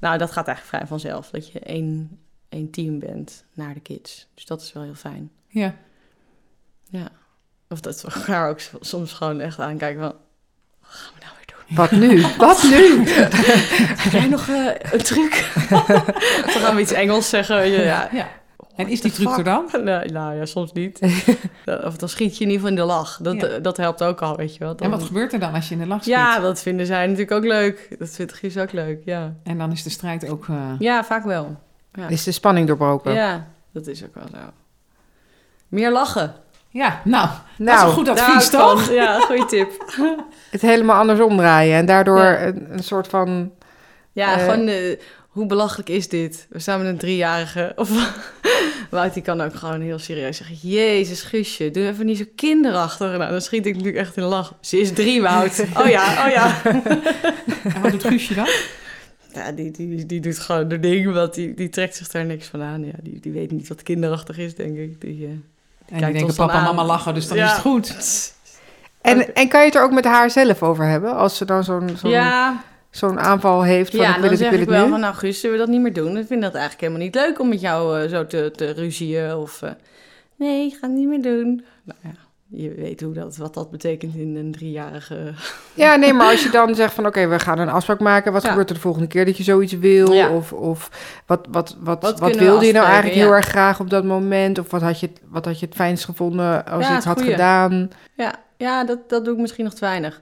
Nou, 0.01 0.19
dat 0.19 0.31
gaat 0.33 0.47
eigenlijk 0.47 0.77
vrij 0.77 0.87
vanzelf. 0.99 1.31
Dat 1.31 1.53
je 1.53 1.59
één, 1.61 2.19
één 2.49 2.71
team 2.71 2.99
bent 2.99 3.45
naar 3.53 3.75
de 3.75 3.81
kids. 3.81 4.27
Dus 4.35 4.47
dat 4.47 4.61
is 4.63 4.73
wel 4.73 4.83
heel 4.83 4.95
fijn. 4.95 5.31
Ja. 5.49 5.75
Ja. 6.91 7.09
Of 7.69 7.81
dat 7.81 8.03
we 8.03 8.13
elkaar 8.13 8.49
ook 8.51 8.59
soms 8.81 9.13
gewoon 9.13 9.41
echt 9.41 9.59
aankijken 9.59 10.01
van... 10.01 10.15
Wat 10.81 10.91
gaan 10.91 11.13
we 11.19 11.25
nou 11.25 11.33
weer 11.37 11.47
doen? 11.67 11.77
Wat 11.77 11.91
nu? 11.91 12.37
Wat 12.47 12.63
nu? 12.63 13.11
Heb 14.03 14.13
jij 14.13 14.27
nog 14.29 14.49
een 14.49 15.03
truc? 15.03 15.51
dan 16.45 16.63
gaan 16.63 16.75
we 16.75 16.81
iets 16.81 16.93
Engels 16.93 17.29
zeggen. 17.29 17.67
Ja. 17.67 18.09
ja. 18.13 18.29
En 18.77 18.89
is 18.89 19.01
die 19.01 19.13
truc 19.13 19.37
er 19.37 19.45
dan? 19.45 19.69
Nee, 19.85 20.09
nou 20.09 20.35
ja, 20.37 20.45
soms 20.47 20.73
niet. 20.73 21.01
of 21.85 21.97
dan 21.97 22.09
schiet 22.09 22.39
je 22.39 22.45
in 22.45 22.51
ieder 22.51 22.67
geval 22.67 22.69
in 22.69 22.75
de 22.89 22.93
lach. 22.95 23.19
Dat, 23.23 23.35
Ja. 23.41 23.47
eh, 23.47 23.63
dat 23.63 23.77
helpt 23.77 24.03
ook 24.03 24.21
al, 24.23 24.37
weet 24.37 24.53
je 24.53 24.59
wel. 24.59 24.75
En 24.77 24.91
wat 24.91 25.03
gebeurt 25.03 25.33
er 25.33 25.39
dan 25.39 25.55
als 25.55 25.69
je 25.69 25.75
in 25.75 25.81
de 25.81 25.87
lach 25.87 26.01
schiet? 26.01 26.15
Ja, 26.15 26.39
dat 26.41 26.63
vinden 26.63 26.87
zij 26.87 27.03
natuurlijk 27.07 27.31
ook 27.33 27.45
leuk. 27.45 27.97
Dat 27.99 28.09
vindt 28.11 28.33
Gies 28.33 28.57
ook 28.59 28.73
leuk, 28.73 29.03
ja. 29.05 29.33
En 29.43 29.59
dan 29.59 29.73
is 29.73 29.83
de 29.83 29.91
strijd 29.91 30.29
ook... 30.31 30.47
eh, 30.49 30.57
Ja, 30.79 31.05
vaak 31.05 31.25
wel. 31.25 31.57
Ja. 31.93 32.09
Is 32.09 32.25
de 32.25 32.33
spanning 32.33 32.67
doorbroken? 32.67 33.13
Ja, 33.13 33.47
dat 33.73 33.87
is 33.87 34.05
ook 34.05 34.15
wel 34.15 34.25
zo. 34.33 34.39
Meer 35.69 35.91
lachen. 35.93 36.35
Ja, 36.69 37.01
nou, 37.05 37.27
dat 37.29 37.39
is 37.59 37.65
Nou, 37.75 37.89
een 37.89 37.95
goed 37.95 38.07
Daar 38.07 38.19
advies, 38.21 38.45
ik 38.47 38.51
toch? 38.51 38.91
Ja, 38.93 39.21
goede 39.21 39.45
tip. 39.47 39.71
het 40.51 40.61
helemaal 40.61 41.01
andersom 41.01 41.37
draaien. 41.37 41.77
En 41.77 41.87
daardoor 41.87 42.19
Ja. 42.19 42.47
een, 42.47 42.67
een 42.73 42.83
soort 42.83 43.07
van... 43.09 43.53
Ja, 44.13 44.37
Eh. 44.39 44.45
gewoon 44.45 44.67
eh, 44.69 44.99
hoe 45.37 45.47
belachelijk 45.47 45.89
is 45.89 46.09
dit? 46.09 46.47
We 46.51 46.59
staan 46.59 46.79
met 46.79 46.89
een 46.89 46.99
driejarige. 46.99 47.73
Of 47.77 47.91
Wout 48.91 49.15
die 49.15 49.23
kan 49.23 49.41
ook 49.41 49.55
gewoon 49.55 49.81
heel 49.81 49.99
serieus 49.99 50.37
zeggen... 50.37 50.57
Jezus, 50.61 51.23
Guusje, 51.23 51.71
doe 51.71 51.87
even 51.87 52.07
niet 52.07 52.19
zo 52.19 52.25
kinderachtig. 52.37 53.17
Nou, 53.17 53.31
dan 53.31 53.41
schiet 53.41 53.67
ik 53.67 53.73
natuurlijk 53.73 53.99
echt 54.05 54.17
in 54.17 54.23
de 54.23 54.29
lach. 54.29 54.55
Ze 54.61 54.81
is 54.81 54.93
drie, 54.93 55.23
Wout. 55.23 55.65
Oh 55.81 55.87
ja, 55.89 56.27
oh 56.27 56.33
ja. 56.33 56.63
En 57.75 57.81
wat 57.83 57.91
doet 57.91 58.05
Guusje 58.05 58.35
dan? 58.35 58.47
Ja, 59.35 59.53
die, 59.53 59.71
die, 59.71 60.07
die 60.07 60.21
doet 60.21 60.39
gewoon 60.39 60.69
de 60.69 60.81
ding, 60.81 61.13
want 61.13 61.35
die, 61.35 61.55
die 61.55 61.69
trekt 61.69 61.97
zich 61.97 62.09
daar 62.09 62.25
niks 62.25 62.47
van 62.47 62.63
aan. 62.63 62.85
Ja, 62.85 62.93
die, 63.03 63.21
die 63.21 63.33
weet 63.33 63.51
niet 63.51 63.69
wat 63.69 63.83
kinderachtig 63.83 64.39
is, 64.39 64.55
denk 64.55 64.77
ik. 64.77 65.01
Die, 65.01 65.25
eh, 65.25 65.31
En 65.31 65.41
die 65.87 65.99
Kijkt 65.99 66.19
denken 66.19 66.35
papa 66.35 66.59
en 66.59 66.63
mama 66.65 66.85
lachen, 66.85 67.15
dus 67.15 67.29
dan 67.29 67.37
Ja. 67.37 67.45
is 67.45 67.51
het 67.53 67.61
goed. 67.61 67.95
En, 69.01 69.35
en 69.35 69.49
kan 69.49 69.61
je 69.61 69.67
het 69.67 69.75
er 69.75 69.83
ook 69.83 69.93
met 69.93 70.05
haar 70.05 70.31
zelf 70.31 70.63
over 70.63 70.85
hebben? 70.85 71.17
Als 71.17 71.37
ze 71.37 71.45
dan 71.45 71.65
zo'n 71.65 71.91
zo'n 71.97 72.11
ja, 72.11 72.65
zo'n 72.97 73.21
aanval 73.21 73.63
heeft 73.63 73.91
van 73.91 74.01
ja 74.01 74.15
ik 74.15 74.21
wil 74.21 74.23
dan 74.23 74.31
het, 74.31 74.41
ik 74.41 74.47
zeg 74.47 74.51
wil 74.51 74.61
ik 74.61 74.67
het 74.67 74.75
wel 74.77 74.85
nu? 74.85 74.91
van, 74.91 75.01
nou 75.01 75.15
Guus, 75.15 75.41
zullen 75.41 75.57
we 75.59 75.63
dat 75.63 75.73
niet 75.73 75.81
meer 75.81 75.93
doen? 75.93 76.17
Ik 76.17 76.27
vind 76.27 76.43
dat 76.43 76.53
eigenlijk 76.55 76.81
helemaal 76.83 77.03
niet 77.03 77.15
leuk 77.15 77.41
om 77.41 77.49
met 77.49 77.61
jou 77.61 78.01
eh, 78.03 78.09
zo 78.11 78.27
te, 78.27 78.51
te 78.57 78.71
ruzien. 78.71 79.35
Of, 79.35 79.63
eh, 79.63 79.71
nee, 80.37 80.67
ik 80.67 80.73
ga 80.81 80.87
het 80.87 80.97
niet 80.97 81.09
meer 81.09 81.23
doen. 81.23 81.65
Nou 81.85 81.99
ja, 82.03 82.11
je 82.49 82.75
weet 82.75 83.01
hoe 83.01 83.13
dat, 83.15 83.37
wat 83.37 83.55
dat 83.55 83.71
betekent 83.71 84.15
in 84.15 84.37
een 84.37 84.53
driejarige... 84.53 85.17
Ja, 85.75 85.97
nee, 85.97 86.13
maar 86.13 86.31
als 86.31 86.43
je 86.43 86.51
dan 86.51 86.75
zegt 86.75 86.95
van 86.95 87.07
oké, 87.07 87.27
we 87.27 87.39
gaan 87.39 87.59
een 87.59 87.69
afspraak 87.69 88.01
maken. 88.01 88.33
Wat 88.33 88.43
Ja. 88.43 88.49
gebeurt 88.49 88.69
er 88.69 88.75
de 88.75 88.81
volgende 88.81 89.07
keer 89.09 89.25
dat 89.25 89.37
je 89.37 89.43
zoiets 89.43 89.73
wil? 89.73 90.13
Ja. 90.13 90.31
Of, 90.31 90.53
of 90.53 90.91
wat, 91.27 91.47
wat, 91.51 91.77
wat, 91.81 92.01
Wat 92.21 92.37
wilde 92.37 92.67
je 92.67 92.73
nou 92.73 92.85
eigenlijk 92.87 93.17
heel 93.17 93.33
erg 93.33 93.47
graag 93.47 93.81
op 93.81 93.91
dat 93.91 94.05
moment? 94.05 94.59
Of 94.59 94.71
wat 94.71 94.83
had 94.83 95.01
je, 95.01 95.11
wat 95.29 95.45
had 95.45 95.61
je 95.61 95.67
het 95.67 95.75
fijnst 95.75 96.05
gevonden 96.05 96.67
als 96.67 96.87
je 96.87 96.93
het 96.93 97.05
had 97.05 97.17
goeie. 97.17 97.31
gedaan? 97.31 97.91
Ja, 98.15 98.35
ja 98.57 98.85
dat, 98.85 99.09
dat 99.09 99.25
doe 99.25 99.35
ik 99.35 99.41
misschien 99.41 99.65
nog 99.65 99.75
te 99.75 99.81
weinig. 99.81 100.21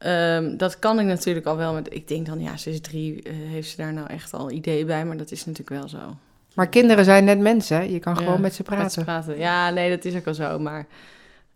Ehm, 0.00 0.56
dat 0.56 0.78
kan 0.78 0.98
ik 1.00 1.06
natuurlijk 1.06 1.46
al 1.46 1.56
wel. 1.56 1.72
Met, 1.72 1.94
ik 1.94 2.08
denk 2.08 2.26
dan, 2.26 2.40
ja, 2.40 2.56
ze 2.56 2.70
is 2.70 2.80
drie, 2.80 3.22
eh, 3.22 3.32
heeft 3.34 3.68
ze 3.70 3.76
daar 3.76 3.92
nou 3.92 4.06
echt 4.08 4.32
al 4.34 4.50
ideeën 4.50 4.86
bij? 4.86 5.04
Maar 5.04 5.16
dat 5.16 5.30
is 5.30 5.44
natuurlijk 5.46 5.80
wel 5.80 5.88
zo. 5.88 6.16
Maar 6.54 6.68
kinderen 6.68 7.04
zijn 7.04 7.24
net 7.24 7.38
mensen, 7.38 7.76
hè? 7.76 7.82
Je 7.82 7.98
kan 7.98 8.14
Ja, 8.14 8.20
gewoon 8.22 8.40
met 8.40 8.54
ze 8.54 8.62
Met 8.66 8.70
praten. 8.76 8.90
ze 8.90 9.00
praten. 9.04 9.38
Ja, 9.38 9.70
nee, 9.70 9.90
dat 9.90 10.04
is 10.04 10.14
ook 10.14 10.26
al 10.26 10.34
zo. 10.34 10.58
Maar 10.58 10.86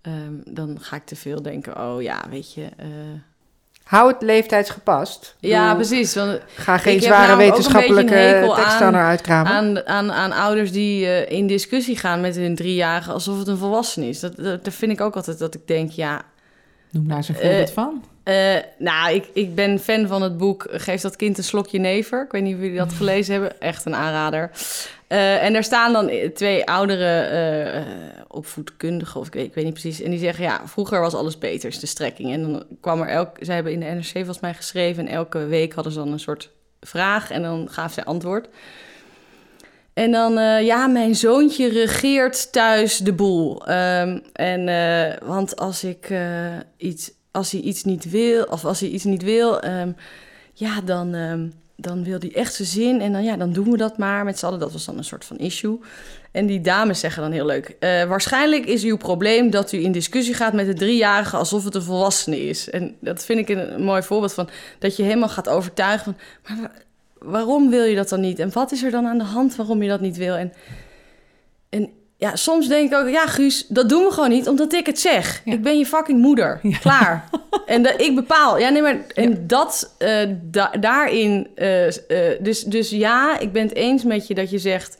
ehm, 0.03 0.33
dan 0.45 0.77
ga 0.81 0.97
ik 0.97 1.05
te 1.05 1.17
veel 1.17 1.43
denken, 1.43 1.81
oh 1.81 2.03
ja, 2.03 2.25
weet 2.31 2.55
je... 2.55 2.63
eh, 2.77 2.87
Hou 3.85 4.13
het 4.13 4.23
leeftijdsgepast. 4.23 5.37
Ja, 5.41 5.75
precies. 5.75 6.15
Want 6.15 6.41
Ga 6.55 6.79
geen 6.79 7.01
zware 7.03 7.37
wetenschappelijke 7.37 8.13
tekst 8.55 8.73
aan- 8.73 8.83
aan 8.83 8.95
haar 8.95 9.07
uitkramen. 9.09 9.53
aan, 9.53 9.87
aan, 9.87 10.13
aan 10.13 10.33
ouders 10.33 10.73
die 10.73 11.07
eh, 11.07 11.39
in 11.39 11.47
discussie 11.47 11.97
gaan 11.97 12.21
met 12.21 12.37
hun 12.37 12.55
driejarige 12.55 13.11
alsof 13.13 13.39
het 13.39 13.49
een 13.49 13.57
volwassene 13.57 14.07
is. 14.09 14.21
Dat, 14.21 14.37
dat, 14.37 14.65
dat 14.65 14.75
vind 14.75 14.93
ik 14.93 15.01
ook 15.01 15.17
altijd 15.17 15.39
dat 15.39 15.55
ik 15.55 15.67
denk, 15.67 15.91
ja... 15.91 16.23
Noem 16.91 17.09
daar 17.09 17.17
eens 17.17 17.29
een 17.29 17.35
voorbeeld 17.35 17.71
van. 17.71 18.05
Eh, 18.25 18.57
nou, 18.79 19.15
ik, 19.15 19.29
ik 19.33 19.55
ben 19.55 19.79
fan 19.79 20.07
van 20.07 20.23
het 20.23 20.37
boek 20.37 20.67
Geef 20.71 21.01
dat 21.01 21.17
kind 21.17 21.39
een 21.39 21.45
slokje 21.45 21.79
never. 21.79 22.23
Ik 22.25 22.33
weet 22.33 22.43
niet 22.43 22.55
of 22.55 22.61
jullie 22.61 22.79
dat 22.79 22.93
gelezen 22.93 23.33
hebben. 23.33 23.61
Echt 23.61 23.85
een 23.85 23.95
aanrader. 23.95 24.51
Eh, 25.07 25.45
en 25.45 25.53
daar 25.53 25.65
staan 25.65 25.93
dan 25.93 26.11
twee 26.35 26.67
oudere 26.67 27.21
eh, 27.21 27.83
opvoedkundigen, 28.29 29.21
of 29.21 29.27
ik 29.27 29.35
weet, 29.35 29.47
ik 29.47 29.55
weet 29.55 29.65
niet 29.65 29.73
precies. 29.73 30.01
En 30.01 30.11
die 30.11 30.19
zeggen, 30.19 30.45
ja, 30.45 30.61
vroeger 30.65 31.01
was 31.01 31.15
alles 31.15 31.39
beter, 31.39 31.69
is 31.69 31.79
de 31.79 31.87
strekking. 31.87 32.33
En 32.33 32.43
dan 32.43 32.65
kwam 32.81 33.01
er 33.01 33.09
elk... 33.09 33.37
Zij 33.41 33.55
hebben 33.55 33.73
in 33.73 33.81
de 33.81 33.87
NRC 33.87 34.13
volgens 34.13 34.41
mij 34.41 34.55
geschreven... 34.55 35.07
en 35.07 35.15
elke 35.15 35.47
week 35.47 35.73
hadden 35.73 35.93
ze 35.93 35.99
dan 35.99 36.13
een 36.13 36.21
soort 36.21 36.51
vraag... 36.81 37.31
en 37.31 37.43
dan 37.43 37.69
gaf 37.71 37.93
zij 37.93 38.05
antwoord. 38.05 38.49
En 39.93 40.11
dan, 40.11 40.65
ja, 40.65 40.87
mijn 40.87 41.15
zoontje 41.15 41.69
regeert 41.69 42.53
thuis 42.53 42.99
de 42.99 43.13
boel. 43.13 43.67
Ehm, 43.67 44.19
en, 44.33 44.65
want 45.27 45.57
als 45.57 45.85
ik 45.85 46.11
eh, 46.11 46.57
iets, 46.77 47.13
als 47.35 47.51
hij 47.51 47.61
iets 47.61 47.85
niet 47.85 48.11
wil, 48.11 48.43
of 48.45 48.65
als 48.65 48.81
hij 48.81 48.89
iets 48.89 49.05
niet 49.05 49.23
wil, 49.23 49.61
ehm, 49.61 49.93
ja, 50.53 50.81
dan, 50.81 51.15
ehm, 51.15 51.49
dan 51.77 52.05
wil 52.05 52.19
hij 52.19 52.35
echt 52.35 52.55
zijn 52.55 52.69
zin. 52.69 53.01
En 53.01 53.13
dan, 53.13 53.25
ja, 53.25 53.37
dan 53.37 53.53
doen 53.53 53.71
we 53.71 53.77
dat 53.77 53.99
maar 53.99 54.25
met 54.25 54.39
z'n 54.39 54.47
allen. 54.47 54.59
Dat 54.59 54.73
was 54.73 54.85
dan 54.85 54.99
een 54.99 55.05
soort 55.05 55.25
van 55.25 55.39
issue. 55.39 55.79
En 56.33 56.47
die 56.47 56.61
dames 56.61 57.01
zeggen 57.01 57.23
dan 57.23 57.33
heel 57.33 57.47
leuk: 57.47 57.77
eh, 57.81 58.05
waarschijnlijk 58.05 58.67
is 58.67 58.83
uw 58.85 58.97
probleem 58.97 59.51
dat 59.51 59.73
u 59.73 59.83
in 59.85 59.93
discussie 59.93 60.35
gaat 60.35 60.53
met 60.53 60.69
een 60.69 60.75
driejarige 60.77 61.37
alsof 61.37 61.65
het 61.65 61.75
een 61.75 61.83
volwassene 61.83 62.41
is. 62.49 62.71
En 62.71 62.97
dat 63.01 63.25
vind 63.25 63.39
ik 63.39 63.49
een, 63.49 63.75
een 63.75 63.83
mooi 63.85 64.03
voorbeeld 64.03 64.33
van 64.33 64.49
dat 64.79 64.97
je 64.97 65.03
helemaal 65.03 65.29
gaat 65.29 65.49
overtuigen 65.49 66.17
van. 66.43 66.57
Maar 66.57 66.71
wa- 66.71 66.83
waarom 67.31 67.71
wil 67.71 67.85
je 67.85 67.97
dat 67.97 68.09
dan 68.09 68.21
niet? 68.21 68.39
En 68.39 68.53
wat 68.53 68.73
is 68.73 68.83
er 68.83 68.91
dan 68.91 69.07
aan 69.07 69.19
de 69.19 69.25
hand 69.25 69.57
waarom 69.57 69.83
je 69.83 69.89
dat 69.89 70.01
niet 70.01 70.17
wil? 70.17 70.35
En, 70.35 70.53
en 71.69 71.89
ja, 72.25 72.37
soms 72.37 72.69
denk 72.69 72.93
ik 72.93 72.99
ook, 72.99 73.09
ja, 73.09 73.27
Guus, 73.27 73.67
dat 73.69 73.89
doen 73.89 74.05
we 74.05 74.11
gewoon 74.13 74.29
niet 74.31 74.49
omdat 74.49 74.73
ik 74.73 74.87
het 74.87 75.01
zeg. 75.01 75.43
Ja. 75.45 75.53
Ik 75.53 75.63
ben 75.63 75.79
je 75.79 75.87
fucking 75.87 76.21
moeder. 76.21 76.59
Ja. 76.63 76.79
Klaar. 76.79 77.25
en 77.67 77.83
dat 77.83 78.01
ik 78.01 78.15
bepaal. 78.15 78.59
Ja, 78.59 78.69
nee, 78.69 78.83
maar 78.83 78.97
en 79.15 79.47
dat 79.47 79.95
eh, 79.99 80.29
da- 80.43 80.73
daarin. 80.81 81.49
eh, 81.55 81.87
eh, 81.87 82.41
dus, 82.41 82.63
dus 82.63 82.91
ja, 82.91 83.39
ik 83.39 83.53
ben 83.53 83.63
het 83.63 83.75
eens 83.75 84.05
met 84.05 84.27
je 84.27 84.35
dat 84.35 84.51
je 84.51 84.59
zegt. 84.59 84.97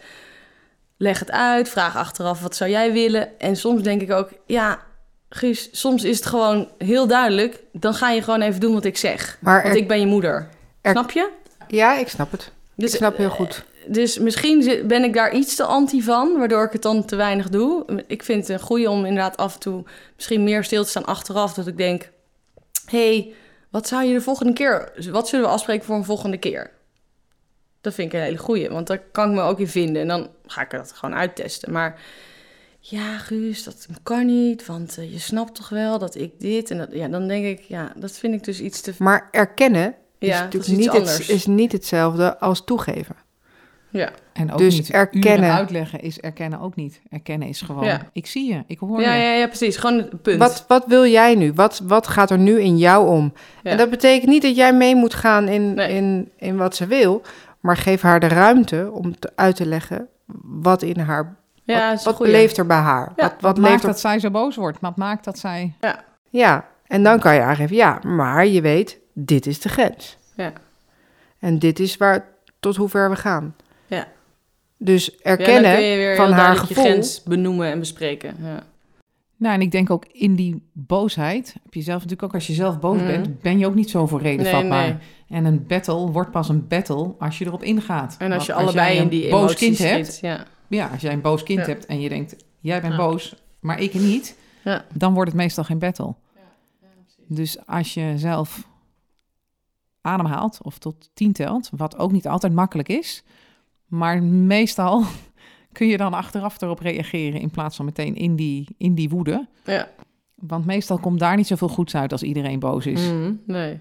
Leg 0.97 1.19
het 1.19 1.31
uit, 1.31 1.69
vraag 1.69 1.97
achteraf 1.97 2.41
wat 2.41 2.57
zou 2.57 2.71
jij 2.71 2.93
willen. 2.93 3.39
En 3.39 3.57
soms 3.57 3.83
denk 3.83 4.03
ik 4.03 4.13
ook, 4.13 4.31
ja, 4.47 4.79
Guus, 5.29 5.69
soms 5.73 6.05
is 6.05 6.17
het 6.17 6.27
gewoon 6.27 6.69
heel 6.79 7.07
duidelijk. 7.07 7.63
Dan 7.73 7.95
ga 7.95 8.11
je 8.11 8.23
gewoon 8.23 8.41
even 8.41 8.61
doen 8.61 8.75
wat 8.75 8.85
ik 8.85 8.97
zeg. 8.97 9.37
Maar 9.41 9.63
Want 9.63 9.77
ik 9.77 9.89
ben 9.89 10.01
je 10.01 10.07
moeder. 10.07 10.49
er- 10.81 10.91
Snap 10.91 11.11
je? 11.11 11.29
Ja, 11.69 11.99
ik 11.99 12.09
snap 12.09 12.31
het. 12.31 12.51
Dus, 12.77 12.91
ik 12.91 12.97
snap 12.97 13.17
heel 13.17 13.31
goed. 13.31 13.65
Dus 13.87 14.19
misschien 14.19 14.83
ben 14.87 15.05
ik 15.05 15.15
daar 15.15 15.35
iets 15.35 15.55
te 15.55 15.65
anti 15.65 16.03
van, 16.03 16.39
waardoor 16.39 16.65
ik 16.65 16.73
het 16.73 16.83
dan 16.83 17.05
te 17.05 17.17
weinig 17.17 17.49
doe. 17.49 18.05
Ik 18.07 18.23
vind 18.23 18.49
het 18.49 18.61
een 18.61 18.67
goeie 18.67 18.91
om 18.91 19.05
inderdaad 19.05 19.37
af 19.37 19.55
en 19.55 19.61
toe 19.61 19.85
misschien 20.17 20.45
meer 20.45 20.65
stil 20.65 20.83
te 20.83 20.89
staan 20.89 21.05
achteraf. 21.05 21.55
Dat 21.55 21.67
ik 21.67 21.77
denk, 21.77 22.11
hey, 22.87 23.35
wat 23.71 23.89
zou 23.89 24.05
je 24.05 24.15
de 24.15 24.21
volgende 24.21 24.53
keer... 24.53 24.93
Wat 25.11 25.29
zullen 25.29 25.45
we 25.45 25.53
afspreken 25.53 25.85
voor 25.85 25.97
een 25.97 26.05
volgende 26.05 26.39
keer? 26.39 26.71
Dat 27.81 27.95
vind 27.95 28.13
ik 28.13 28.19
een 28.19 28.25
hele 28.25 28.39
goeie, 28.39 28.69
want 28.69 28.87
daar 28.87 29.03
kan 29.13 29.29
ik 29.29 29.35
me 29.35 29.43
ook 29.43 29.59
in 29.59 29.69
vinden. 29.69 30.03
En 30.03 30.09
dan 30.09 30.29
ga 30.47 30.63
ik 30.63 30.71
dat 30.71 30.93
gewoon 30.93 31.15
uittesten. 31.15 31.73
Maar 31.73 32.01
ja, 32.81 33.19
Guus, 33.19 33.65
dat 33.65 33.87
kan 34.03 34.27
niet, 34.27 34.67
want 34.67 34.99
eh, 34.99 35.13
je 35.13 35.19
snapt 35.19 35.55
toch 35.55 35.69
wel 35.69 35.99
dat 35.99 36.15
ik 36.15 36.41
dit 36.41 36.71
en 36.71 36.79
dat... 36.79 36.89
Ja, 36.93 37.09
dan 37.09 37.29
denk 37.29 37.45
ik, 37.45 37.61
ja, 37.61 37.93
dat 37.97 38.13
vind 38.13 38.35
ik 38.35 38.45
dus 38.45 38.61
iets 38.61 38.81
te... 38.81 38.95
Maar 38.99 39.29
erkennen 39.31 39.95
is 40.19 40.29
Ja, 40.29 40.43
natuurlijk 40.43 40.73
is 40.73 40.79
niet, 40.79 40.93
het, 40.93 41.29
is 41.29 41.47
niet 41.47 41.73
hetzelfde 41.73 42.39
als 42.39 42.65
toegeven. 42.65 43.17
Ja, 43.97 44.11
En 44.33 44.53
ook 44.53 44.59
Dus 44.59 44.77
niet 44.77 44.91
erkennen. 44.91 45.39
uren 45.39 45.53
uitleggen 45.57 46.01
is 46.01 46.21
erkennen 46.21 46.61
ook 46.61 46.77
niet. 46.77 47.01
Erkennen 47.11 47.49
is 47.49 47.61
gewoon, 47.61 47.85
Ja. 47.85 48.01
ik 48.13 48.27
zie 48.27 48.53
je, 48.53 48.63
ik 48.67 48.79
hoor 48.79 49.01
Ja, 49.01 49.15
je. 49.15 49.23
ja, 49.23 49.33
ja, 49.33 49.47
precies. 49.47 49.77
Gewoon 49.77 49.97
het 49.99 50.23
punt. 50.23 50.39
Wat, 50.39 50.65
wat 50.69 50.85
wil 50.87 51.07
jij 51.07 51.35
nu? 51.35 51.53
Wat, 51.53 51.81
wat 51.85 52.07
gaat 52.07 52.31
er 52.31 52.39
nu 52.39 52.61
in 52.61 52.79
jou 52.79 53.09
om? 53.09 53.33
Ja. 53.63 53.71
En 53.71 53.77
dat 53.77 53.91
betekent 53.91 54.31
niet 54.31 54.43
dat 54.43 54.57
jij 54.57 54.73
mee 54.75 54.95
moet 54.97 55.15
gaan 55.15 55.49
in, 55.49 55.75
Nee. 55.75 55.93
in, 55.95 56.31
in 56.37 56.57
wat 56.57 56.77
ze 56.77 56.87
wil, 56.87 57.23
maar 57.61 57.77
geef 57.77 58.03
haar 58.03 58.21
de 58.21 58.29
ruimte 58.29 58.91
om 58.93 59.19
te, 59.19 59.31
uit 59.35 59.57
te 59.57 59.67
leggen 59.67 60.09
wat 60.43 60.83
in 60.83 60.99
haar. 60.99 61.37
ja, 61.63 61.97
wat 62.05 62.19
leeft 62.21 62.57
er 62.57 62.67
bij 62.67 62.77
haar? 62.77 63.13
Ja, 63.17 63.23
wat, 63.23 63.33
Wat 63.33 63.41
wat 63.41 63.59
maakt 63.59 63.83
er 63.83 63.89
dat 63.89 64.01
zij 64.01 64.19
zo 64.19 64.31
boos 64.31 64.57
wordt? 64.57 64.81
Wat 64.81 64.97
maakt 64.97 65.25
dat 65.25 65.39
zij... 65.39 65.75
Ja, 66.31 66.65
en 66.87 67.03
dan 67.03 67.19
kan 67.21 67.35
je 67.35 67.41
aangeven, 67.41 67.77
ja, 67.77 67.99
maar 68.07 68.47
je 68.47 68.61
weet, 68.61 68.99
dit 69.13 69.47
is 69.47 69.61
de 69.61 69.69
grens. 69.69 70.19
Ja. 70.37 70.53
En 71.39 71.59
dit 71.59 71.79
is 71.81 71.97
waar, 71.97 72.25
tot 72.61 72.77
hoe 72.77 72.89
ver 72.89 73.11
we 73.11 73.17
gaan. 73.17 73.55
Dus 74.85 75.05
Ja, 75.05 75.13
dan 75.23 75.33
erkennen 75.33 75.75
kun 75.75 75.83
je 75.85 75.97
weer 75.97 76.17
van 76.17 76.25
heel 76.27 76.35
haar 76.35 76.57
gevoel. 76.57 76.85
je 76.85 76.91
grens 76.91 77.23
benoemen 77.23 77.71
en 77.71 77.79
bespreken. 77.79 78.37
Ja. 78.43 78.63
Nou, 79.37 79.55
en 79.55 79.61
ik 79.61 79.71
denk 79.71 79.91
ook 79.91 80.05
in 80.13 80.35
die 80.35 80.63
boosheid, 80.73 81.55
heb 81.63 81.75
je 81.75 81.81
zelf 81.83 81.97
natuurlijk 82.03 82.23
ook 82.23 82.35
als 82.35 82.47
je 82.47 82.53
zelf 82.53 82.81
boos 82.81 82.97
Mhm. 82.97 83.07
bent, 83.07 83.41
ben 83.41 83.59
je 83.59 83.67
ook 83.67 83.75
niet 83.75 83.91
zo 83.91 84.07
voor 84.07 84.21
reden 84.21 84.43
Nee, 84.43 84.53
vatbaar. 84.53 84.87
nee. 84.89 84.97
En 85.39 85.45
een 85.45 85.67
battle 85.67 86.11
wordt 86.11 86.31
pas 86.31 86.49
een 86.49 86.69
battle 86.69 87.15
als 87.19 87.39
je 87.39 87.45
erop 87.47 87.63
ingaat. 87.63 88.17
En 88.19 88.33
als 88.33 88.47
je 88.47 88.53
Want 88.53 88.65
allebei 88.65 88.95
jij 88.95 89.03
in 89.03 89.09
die 89.09 89.31
boos 89.31 89.41
emoties 89.41 89.59
kind 89.59 89.79
hebt, 89.79 90.07
zit, 90.07 90.19
Ja. 90.21 90.47
ja, 90.69 90.87
als 90.93 91.01
jij 91.01 91.13
een 91.13 91.21
boos 91.21 91.43
kind 91.43 91.59
Ja. 91.61 91.67
hebt 91.67 91.87
en 91.87 92.01
je 92.01 92.09
denkt, 92.09 92.37
jij 92.61 92.81
bent 92.81 92.93
Ja. 92.93 92.99
boos, 92.99 93.35
maar 93.61 93.81
ik 93.81 93.95
niet, 93.95 94.37
Ja. 94.65 94.85
dan 94.95 95.15
wordt 95.15 95.31
het 95.31 95.41
meestal 95.41 95.65
geen 95.65 95.79
battle. 95.79 96.15
Dus 97.29 97.67
als 97.67 97.95
je 97.95 98.13
zelf 98.17 98.69
ademhaalt 100.01 100.59
of 100.63 100.79
tot 100.79 101.11
tien 101.15 101.33
telt, 101.33 101.71
wat 101.77 101.99
ook 101.99 102.13
niet 102.13 102.29
altijd 102.29 102.53
makkelijk 102.53 102.89
is, 102.89 103.23
maar 103.87 104.23
meestal 104.23 105.05
kun 105.73 105.87
je 105.87 105.97
dan 105.97 106.15
achteraf 106.15 106.61
erop 106.61 106.79
reageren 106.79 107.41
in 107.41 107.51
plaats 107.51 107.77
van 107.77 107.85
meteen 107.85 108.15
in 108.15 108.37
die, 108.37 108.75
in 108.79 108.95
die 108.95 109.09
woede. 109.09 109.47
Ja. 109.65 109.89
Want 110.35 110.67
meestal 110.67 110.99
komt 110.99 111.19
daar 111.19 111.37
niet 111.37 111.47
zoveel 111.47 111.69
goeds 111.69 111.97
uit 111.97 112.13
als 112.13 112.23
iedereen 112.23 112.59
boos 112.59 112.87
is. 112.87 113.01
Mhm, 113.01 113.33
Nee. 113.47 113.81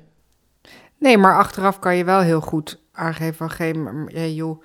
Nee, 0.98 1.18
maar 1.18 1.38
achteraf 1.38 1.80
kan 1.80 1.96
je 1.96 2.04
wel 2.04 2.20
heel 2.20 2.42
goed 2.42 2.82
aangeven 2.92 3.36
van, 3.36 3.50
geen, 3.50 4.10
ja, 4.13 4.26
joh, 4.26 4.63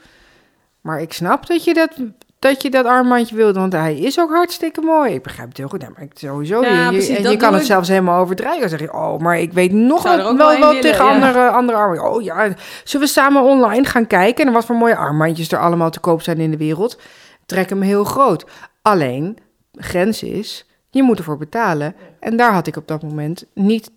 maar 0.80 1.00
ik 1.00 1.12
snap 1.12 1.46
dat 1.46 1.64
je 1.64 1.74
dat, 1.74 2.00
dat 2.38 2.62
je 2.62 2.70
dat 2.70 2.84
armbandje 2.84 3.36
wilde, 3.36 3.60
want 3.60 3.72
hij 3.72 3.98
is 3.98 4.20
ook 4.20 4.30
hartstikke 4.30 4.80
mooi. 4.80 5.14
Ik 5.14 5.22
begrijp 5.22 5.48
het 5.48 5.56
heel 5.56 5.68
goed, 5.68 5.80
nee, 5.80 5.90
maar 5.90 6.02
ik 6.02 6.12
sowieso. 6.14 6.62
Ja, 6.62 6.84
je, 6.84 6.88
precies, 6.90 7.16
en 7.16 7.30
je 7.30 7.36
kan 7.36 7.52
het 7.52 7.60
ik. 7.60 7.66
zelfs 7.66 7.88
helemaal 7.88 8.20
overdrijven. 8.20 8.60
Dan 8.60 8.68
zeg 8.68 8.80
je, 8.80 8.92
oh, 8.92 9.18
maar 9.18 9.38
ik 9.38 9.52
weet 9.52 9.72
nog 9.72 10.02
wel, 10.02 10.36
wel, 10.36 10.50
willen, 10.50 10.80
tegen 10.80 11.04
ja. 11.04 11.12
andere, 11.12 11.48
andere 11.48 11.78
armbandjes. 11.78 12.10
Oh 12.10 12.22
ja, 12.22 12.54
zullen 12.84 13.06
we 13.06 13.12
samen 13.12 13.42
online 13.42 13.84
gaan 13.84 14.06
kijken 14.06 14.46
en 14.46 14.52
wat 14.52 14.64
voor 14.64 14.76
mooie 14.76 14.96
armbandjes 14.96 15.52
er 15.52 15.58
allemaal 15.58 15.90
te 15.90 16.00
koop 16.00 16.22
zijn 16.22 16.38
in 16.38 16.50
de 16.50 16.56
wereld? 16.56 17.00
Trek 17.46 17.68
hem 17.68 17.82
heel 17.82 18.04
groot. 18.04 18.46
Alleen, 18.82 19.38
grens 19.72 20.22
is, 20.22 20.66
je 20.90 21.02
moet 21.02 21.18
ervoor 21.18 21.38
betalen. 21.38 21.94
En 22.20 22.36
daar 22.36 22.52
had 22.52 22.66
ik 22.66 22.76
op 22.76 22.88
dat 22.88 23.02
moment 23.02 23.44
niet 23.54 23.90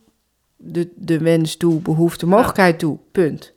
de, 0.58 0.90
de 0.96 1.18
wens 1.18 1.58
toe, 1.58 1.80
behoefte, 1.80 2.26
mogelijkheid 2.26 2.80
toe. 2.80 2.98
Punt. 3.12 3.54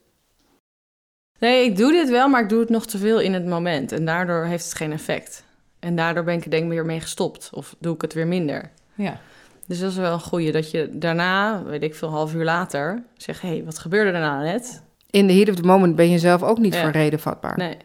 Nee, 1.44 1.64
ik 1.64 1.76
doe 1.76 1.92
dit 1.92 2.10
wel, 2.10 2.28
maar 2.28 2.42
ik 2.42 2.48
doe 2.48 2.60
het 2.60 2.68
nog 2.68 2.86
te 2.86 2.98
veel 2.98 3.20
in 3.20 3.32
het 3.32 3.46
moment. 3.46 3.92
En 3.92 4.04
daardoor 4.04 4.44
heeft 4.44 4.64
het 4.64 4.74
geen 4.74 4.92
effect. 4.92 5.44
En 5.78 5.96
daardoor 5.96 6.24
ben 6.24 6.34
ik 6.34 6.44
er 6.44 6.50
denk 6.50 6.64
ik 6.64 6.70
weer 6.70 6.84
mee 6.86 7.00
gestopt. 7.00 7.50
Of 7.52 7.74
doe 7.78 7.94
ik 7.94 8.00
het 8.00 8.12
weer 8.12 8.26
minder. 8.26 8.70
Ja. 8.94 9.20
Dus 9.66 9.80
dat 9.80 9.90
is 9.90 9.96
wel 9.96 10.12
een 10.12 10.20
goeie. 10.20 10.52
Dat 10.52 10.70
je 10.70 10.88
daarna, 10.92 11.62
weet 11.62 11.82
ik 11.82 11.94
veel, 11.94 12.08
half 12.08 12.34
uur 12.34 12.44
later... 12.44 13.02
zegt, 13.16 13.40
hé, 13.42 13.48
hey, 13.48 13.64
wat 13.64 13.78
gebeurde 13.78 14.10
er 14.10 14.20
nou 14.20 14.44
net? 14.44 14.82
In 15.10 15.26
de 15.26 15.32
heat 15.32 15.48
of 15.48 15.54
the 15.54 15.62
moment 15.62 15.96
ben 15.96 16.10
je 16.10 16.18
zelf 16.18 16.42
ook 16.42 16.58
niet 16.58 16.74
Ja. 16.74 16.82
voor 16.82 16.90
reden 16.90 17.20
vatbaar. 17.20 17.56
Nee. 17.56 17.76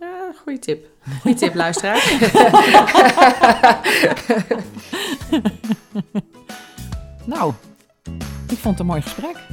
Ja, 0.00 0.32
goede 0.42 0.58
tip. 0.58 0.86
Goeie 1.20 1.36
tip, 1.36 1.54
luisteraar. 1.54 2.10
Nou, 7.24 7.52
ik 8.48 8.56
vond 8.58 8.64
het 8.64 8.78
een 8.78 8.86
mooi 8.86 9.02
gesprek. 9.02 9.45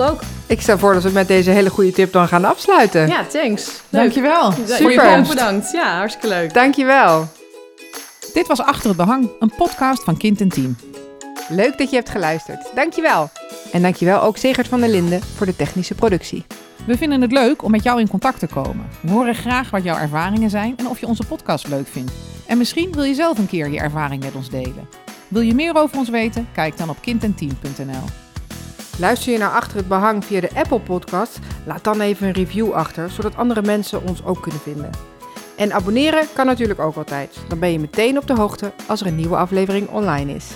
Ik 0.00 0.10
ook. 0.10 0.20
Ik 0.46 0.60
stel 0.60 0.78
voor 0.78 0.94
dat 0.94 1.02
we 1.02 1.10
met 1.10 1.28
deze 1.28 1.50
hele 1.50 1.70
goede 1.70 1.92
tip 1.92 2.12
dan 2.12 2.28
gaan 2.28 2.44
afsluiten. 2.44 3.08
Ja, 3.08 3.24
thanks. 3.24 3.66
Leuk. 3.88 4.02
Dankjewel. 4.02 4.52
Super. 4.66 5.22
Bedankt. 5.28 5.70
Ja, 5.70 5.96
hartstikke 5.96 6.28
leuk. 6.28 6.54
Dankjewel. 6.54 7.28
Dit 8.32 8.46
was 8.46 8.60
Achter 8.60 8.88
het 8.88 8.96
Behang, 8.96 9.30
een 9.40 9.52
podcast 9.56 10.04
van 10.04 10.16
Kind 10.16 10.40
en 10.40 10.48
Team. 10.48 10.76
Leuk 11.48 11.78
dat 11.78 11.90
je 11.90 11.96
hebt 11.96 12.08
geluisterd. 12.08 12.70
Dankjewel. 12.74 13.30
En 13.72 13.82
dankjewel 13.82 14.22
ook 14.22 14.36
Segert 14.36 14.68
van 14.68 14.80
der 14.80 14.88
Linden 14.88 15.22
voor 15.22 15.46
de 15.46 15.56
technische 15.56 15.94
productie. 15.94 16.46
We 16.86 16.96
vinden 16.96 17.20
het 17.20 17.32
leuk 17.32 17.62
om 17.62 17.70
met 17.70 17.82
jou 17.82 18.00
in 18.00 18.08
contact 18.08 18.38
te 18.38 18.46
komen. 18.46 18.88
We 19.00 19.10
horen 19.10 19.34
graag 19.34 19.70
wat 19.70 19.84
jouw 19.84 19.96
ervaringen 19.96 20.50
zijn 20.50 20.74
en 20.76 20.86
of 20.86 21.00
je 21.00 21.06
onze 21.06 21.26
podcast 21.26 21.68
leuk 21.68 21.86
vindt. 21.86 22.12
En 22.46 22.58
misschien 22.58 22.92
wil 22.92 23.04
je 23.04 23.14
zelf 23.14 23.38
een 23.38 23.46
keer 23.46 23.70
je 23.70 23.78
ervaring 23.78 24.22
met 24.22 24.34
ons 24.34 24.50
delen. 24.50 24.88
Wil 25.28 25.42
je 25.42 25.54
meer 25.54 25.76
over 25.76 25.98
ons 25.98 26.08
weten? 26.08 26.48
Kijk 26.54 26.76
dan 26.78 26.88
op 26.88 26.96
kindenteam.nl. 27.00 28.29
Luister 29.00 29.32
je 29.32 29.38
naar 29.38 29.50
Achter 29.50 29.76
het 29.76 29.88
Behang 29.88 30.24
via 30.24 30.40
de 30.40 30.50
Apple 30.54 30.80
Podcast? 30.80 31.38
Laat 31.66 31.84
dan 31.84 32.00
even 32.00 32.26
een 32.26 32.32
review 32.32 32.72
achter, 32.72 33.10
zodat 33.10 33.36
andere 33.36 33.62
mensen 33.62 34.08
ons 34.08 34.24
ook 34.24 34.42
kunnen 34.42 34.60
vinden. 34.60 34.90
En 35.56 35.72
abonneren 35.72 36.26
kan 36.34 36.46
natuurlijk 36.46 36.80
ook 36.80 36.96
altijd. 36.96 37.38
Dan 37.48 37.58
ben 37.58 37.72
je 37.72 37.78
meteen 37.78 38.18
op 38.18 38.26
de 38.26 38.34
hoogte 38.34 38.72
als 38.88 39.00
er 39.00 39.06
een 39.06 39.16
nieuwe 39.16 39.36
aflevering 39.36 39.88
online 39.88 40.34
is. 40.34 40.46